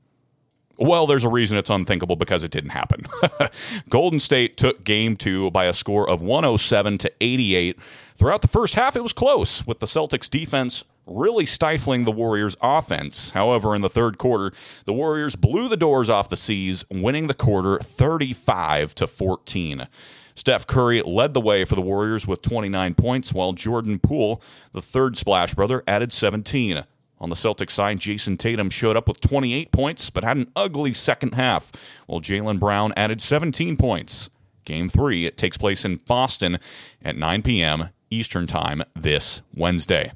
Well, 0.78 1.06
there's 1.06 1.24
a 1.24 1.28
reason 1.28 1.56
it's 1.58 1.70
unthinkable 1.70 2.16
because 2.16 2.42
it 2.42 2.50
didn't 2.50 2.70
happen. 2.70 3.06
Golden 3.88 4.18
State 4.18 4.56
took 4.56 4.82
game 4.84 5.16
two 5.16 5.50
by 5.50 5.66
a 5.66 5.72
score 5.72 6.08
of 6.08 6.20
107 6.22 6.98
to 6.98 7.12
88. 7.20 7.78
Throughout 8.16 8.42
the 8.42 8.48
first 8.48 8.74
half, 8.74 8.96
it 8.96 9.02
was 9.02 9.12
close, 9.12 9.66
with 9.66 9.80
the 9.80 9.86
Celtics 9.86 10.28
defense 10.28 10.84
really 11.06 11.46
stifling 11.46 12.04
the 12.04 12.12
Warriors' 12.12 12.56
offense. 12.60 13.30
However, 13.30 13.74
in 13.74 13.82
the 13.82 13.90
third 13.90 14.18
quarter, 14.18 14.52
the 14.84 14.92
Warriors 14.92 15.36
blew 15.36 15.68
the 15.68 15.76
doors 15.76 16.08
off 16.08 16.28
the 16.28 16.36
C's, 16.36 16.84
winning 16.90 17.26
the 17.26 17.34
quarter 17.34 17.78
35 17.78 18.94
to 18.96 19.06
14. 19.06 19.88
Steph 20.34 20.66
Curry 20.66 21.02
led 21.02 21.34
the 21.34 21.40
way 21.40 21.64
for 21.64 21.74
the 21.74 21.82
Warriors 21.82 22.26
with 22.26 22.40
29 22.42 22.94
points, 22.94 23.32
while 23.32 23.52
Jordan 23.52 23.98
Poole, 23.98 24.42
the 24.72 24.82
third 24.82 25.16
Splash 25.16 25.54
brother, 25.54 25.82
added 25.86 26.12
17. 26.12 26.84
On 27.22 27.30
the 27.30 27.36
Celtics 27.36 27.70
side, 27.70 28.00
Jayson 28.00 28.36
Tatum 28.36 28.68
showed 28.68 28.96
up 28.96 29.06
with 29.06 29.20
28 29.20 29.70
points, 29.70 30.10
but 30.10 30.24
had 30.24 30.36
an 30.36 30.50
ugly 30.56 30.92
second 30.92 31.34
half, 31.34 31.70
while 32.06 32.20
Jaylen 32.20 32.58
Brown 32.58 32.92
added 32.96 33.20
17 33.20 33.76
points. 33.76 34.28
Game 34.64 34.88
three 34.88 35.24
it 35.24 35.36
takes 35.36 35.56
place 35.56 35.84
in 35.84 35.96
Boston 35.96 36.58
at 37.00 37.16
9 37.16 37.42
p.m. 37.42 37.90
Eastern 38.10 38.48
Time 38.48 38.82
this 38.96 39.40
Wednesday. 39.54 40.12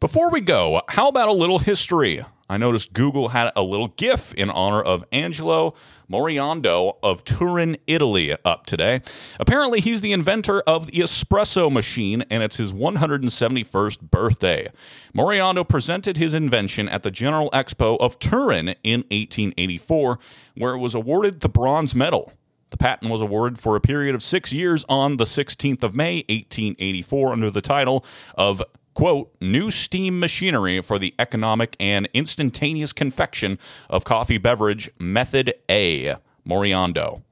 Before 0.00 0.30
we 0.30 0.40
go, 0.40 0.80
how 0.88 1.08
about 1.08 1.28
a 1.28 1.32
little 1.32 1.58
history? 1.58 2.24
I 2.48 2.56
noticed 2.58 2.92
Google 2.92 3.28
had 3.28 3.52
a 3.56 3.62
little 3.62 3.88
GIF 3.88 4.34
in 4.34 4.50
honor 4.50 4.82
of 4.82 5.04
Angelo 5.12 5.74
Moriondo 6.10 6.96
of 7.02 7.24
Turin, 7.24 7.76
Italy, 7.86 8.36
up 8.44 8.66
today. 8.66 9.00
Apparently, 9.40 9.80
he's 9.80 10.02
the 10.02 10.12
inventor 10.12 10.60
of 10.62 10.88
the 10.88 10.98
espresso 10.98 11.72
machine, 11.72 12.24
and 12.30 12.42
it's 12.42 12.56
his 12.56 12.72
171st 12.72 14.10
birthday. 14.10 14.70
Moriondo 15.14 15.66
presented 15.66 16.16
his 16.16 16.34
invention 16.34 16.88
at 16.88 17.02
the 17.02 17.10
General 17.10 17.50
Expo 17.50 17.96
of 17.98 18.18
Turin 18.18 18.74
in 18.82 19.00
1884, 19.10 20.18
where 20.56 20.74
it 20.74 20.78
was 20.78 20.94
awarded 20.94 21.40
the 21.40 21.48
bronze 21.48 21.94
medal. 21.94 22.32
The 22.70 22.78
patent 22.78 23.10
was 23.10 23.20
awarded 23.20 23.60
for 23.60 23.76
a 23.76 23.80
period 23.80 24.14
of 24.14 24.22
six 24.22 24.52
years 24.52 24.84
on 24.88 25.16
the 25.16 25.24
16th 25.24 25.82
of 25.82 25.94
May, 25.94 26.24
1884, 26.28 27.32
under 27.32 27.50
the 27.50 27.60
title 27.60 28.04
of 28.34 28.62
quote, 28.94 29.34
new 29.40 29.70
steam 29.70 30.18
machinery 30.18 30.80
for 30.80 30.98
the 30.98 31.14
economic 31.18 31.76
and 31.78 32.08
instantaneous 32.14 32.92
confection 32.92 33.58
of 33.90 34.04
coffee 34.04 34.38
beverage 34.38 34.90
method 34.98 35.54
A, 35.68 36.16
Moriondo. 36.46 37.22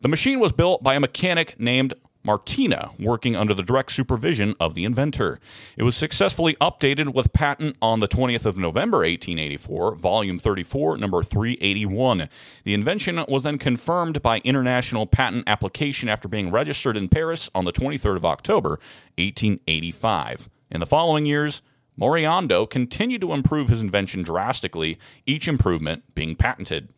The 0.00 0.08
machine 0.08 0.38
was 0.38 0.52
built 0.52 0.82
by 0.82 0.94
a 0.94 1.00
mechanic 1.00 1.58
named 1.58 1.94
Martina, 2.24 2.90
working 2.98 3.36
under 3.36 3.52
the 3.52 3.62
direct 3.62 3.92
supervision 3.92 4.54
of 4.58 4.74
the 4.74 4.84
inventor. 4.84 5.38
It 5.76 5.82
was 5.82 5.94
successfully 5.94 6.54
updated 6.54 7.12
with 7.12 7.34
patent 7.34 7.76
on 7.82 8.00
the 8.00 8.08
20th 8.08 8.46
of 8.46 8.56
November 8.56 8.98
1884, 8.98 9.94
volume 9.96 10.38
34, 10.38 10.96
number 10.96 11.22
381. 11.22 12.30
The 12.64 12.74
invention 12.74 13.22
was 13.28 13.42
then 13.42 13.58
confirmed 13.58 14.22
by 14.22 14.38
international 14.38 15.06
patent 15.06 15.44
application 15.46 16.08
after 16.08 16.26
being 16.26 16.50
registered 16.50 16.96
in 16.96 17.10
Paris 17.10 17.50
on 17.54 17.66
the 17.66 17.72
23rd 17.72 18.16
of 18.16 18.24
October 18.24 18.80
1885. 19.18 20.48
In 20.74 20.80
the 20.80 20.86
following 20.86 21.24
years, 21.24 21.62
Moriondo 21.96 22.68
continued 22.68 23.20
to 23.20 23.32
improve 23.32 23.68
his 23.68 23.80
invention 23.80 24.24
drastically, 24.24 24.98
each 25.24 25.46
improvement 25.46 26.02
being 26.16 26.34
patented. 26.34 26.92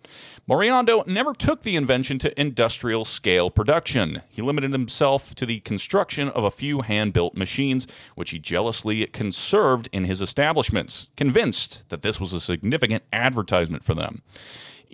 Moriondo 0.48 1.06
never 1.06 1.34
took 1.34 1.60
the 1.60 1.76
invention 1.76 2.18
to 2.20 2.40
industrial 2.40 3.04
scale 3.04 3.50
production. 3.50 4.22
He 4.30 4.40
limited 4.40 4.72
himself 4.72 5.34
to 5.34 5.44
the 5.44 5.60
construction 5.60 6.30
of 6.30 6.42
a 6.42 6.50
few 6.50 6.80
hand 6.80 7.12
built 7.12 7.36
machines, 7.36 7.86
which 8.14 8.30
he 8.30 8.38
jealously 8.38 9.04
conserved 9.08 9.90
in 9.92 10.04
his 10.04 10.22
establishments, 10.22 11.10
convinced 11.14 11.86
that 11.90 12.00
this 12.00 12.18
was 12.18 12.32
a 12.32 12.40
significant 12.40 13.04
advertisement 13.12 13.84
for 13.84 13.92
them. 13.92 14.22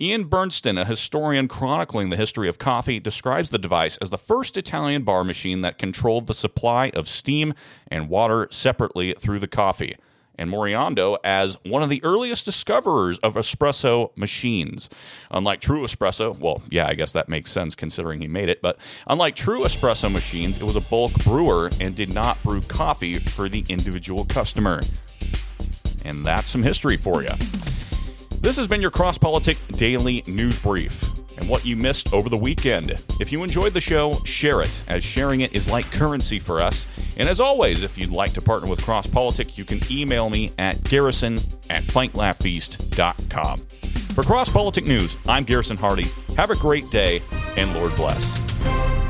Ian 0.03 0.25
Bernstein, 0.25 0.77
a 0.77 0.83
historian 0.83 1.47
chronicling 1.47 2.09
the 2.09 2.17
history 2.17 2.49
of 2.49 2.57
coffee, 2.57 2.99
describes 2.99 3.51
the 3.51 3.57
device 3.57 3.95
as 3.99 4.09
the 4.09 4.17
first 4.17 4.57
Italian 4.57 5.03
bar 5.03 5.23
machine 5.23 5.61
that 5.61 5.77
controlled 5.77 6.27
the 6.27 6.33
supply 6.33 6.89
of 6.89 7.07
steam 7.07 7.53
and 7.87 8.09
water 8.09 8.49
separately 8.51 9.15
through 9.17 9.39
the 9.39 9.47
coffee, 9.47 9.95
and 10.37 10.49
Moriondo 10.49 11.15
as 11.23 11.55
one 11.63 11.81
of 11.81 11.89
the 11.89 12.03
earliest 12.03 12.43
discoverers 12.43 13.17
of 13.19 13.35
espresso 13.35 14.11
machines. 14.17 14.89
Unlike 15.31 15.61
true 15.61 15.85
espresso, 15.85 16.37
well, 16.37 16.61
yeah, 16.69 16.85
I 16.85 16.95
guess 16.95 17.13
that 17.13 17.29
makes 17.29 17.53
sense 17.53 17.73
considering 17.73 18.19
he 18.19 18.27
made 18.27 18.49
it, 18.49 18.61
but 18.61 18.77
unlike 19.07 19.37
true 19.37 19.61
espresso 19.61 20.11
machines, 20.11 20.57
it 20.57 20.65
was 20.65 20.75
a 20.75 20.81
bulk 20.81 21.13
brewer 21.23 21.71
and 21.79 21.95
did 21.95 22.13
not 22.13 22.43
brew 22.43 22.59
coffee 22.59 23.19
for 23.19 23.47
the 23.47 23.63
individual 23.69 24.25
customer. 24.25 24.81
And 26.03 26.25
that's 26.25 26.49
some 26.49 26.63
history 26.63 26.97
for 26.97 27.23
you. 27.23 27.31
This 28.43 28.57
has 28.57 28.67
been 28.67 28.81
your 28.81 28.91
Cross 28.91 29.19
Politic 29.19 29.57
Daily 29.77 30.21
News 30.27 30.59
Brief 30.59 31.01
and 31.37 31.47
what 31.47 31.65
you 31.65 31.77
missed 31.77 32.11
over 32.11 32.27
the 32.27 32.35
weekend. 32.35 33.01
If 33.21 33.31
you 33.31 33.41
enjoyed 33.41 33.73
the 33.73 33.79
show, 33.79 34.21
share 34.25 34.59
it, 34.61 34.83
as 34.89 35.01
sharing 35.01 35.39
it 35.39 35.53
is 35.53 35.69
like 35.69 35.89
currency 35.93 36.39
for 36.39 36.61
us. 36.61 36.85
And 37.15 37.29
as 37.29 37.39
always, 37.39 37.83
if 37.83 37.97
you'd 37.97 38.11
like 38.11 38.33
to 38.33 38.41
partner 38.41 38.67
with 38.67 38.83
Cross 38.83 39.07
Politic, 39.07 39.57
you 39.57 39.63
can 39.63 39.79
email 39.89 40.29
me 40.29 40.51
at 40.57 40.83
garrison 40.83 41.39
at 41.69 41.83
fightlaughfeast.com. 41.85 43.59
For 44.13 44.23
Cross 44.23 44.49
Politic 44.49 44.85
News, 44.85 45.15
I'm 45.25 45.45
Garrison 45.45 45.77
Hardy. 45.77 46.11
Have 46.35 46.49
a 46.49 46.55
great 46.55 46.91
day, 46.91 47.21
and 47.55 47.73
Lord 47.73 47.95
bless. 47.95 49.02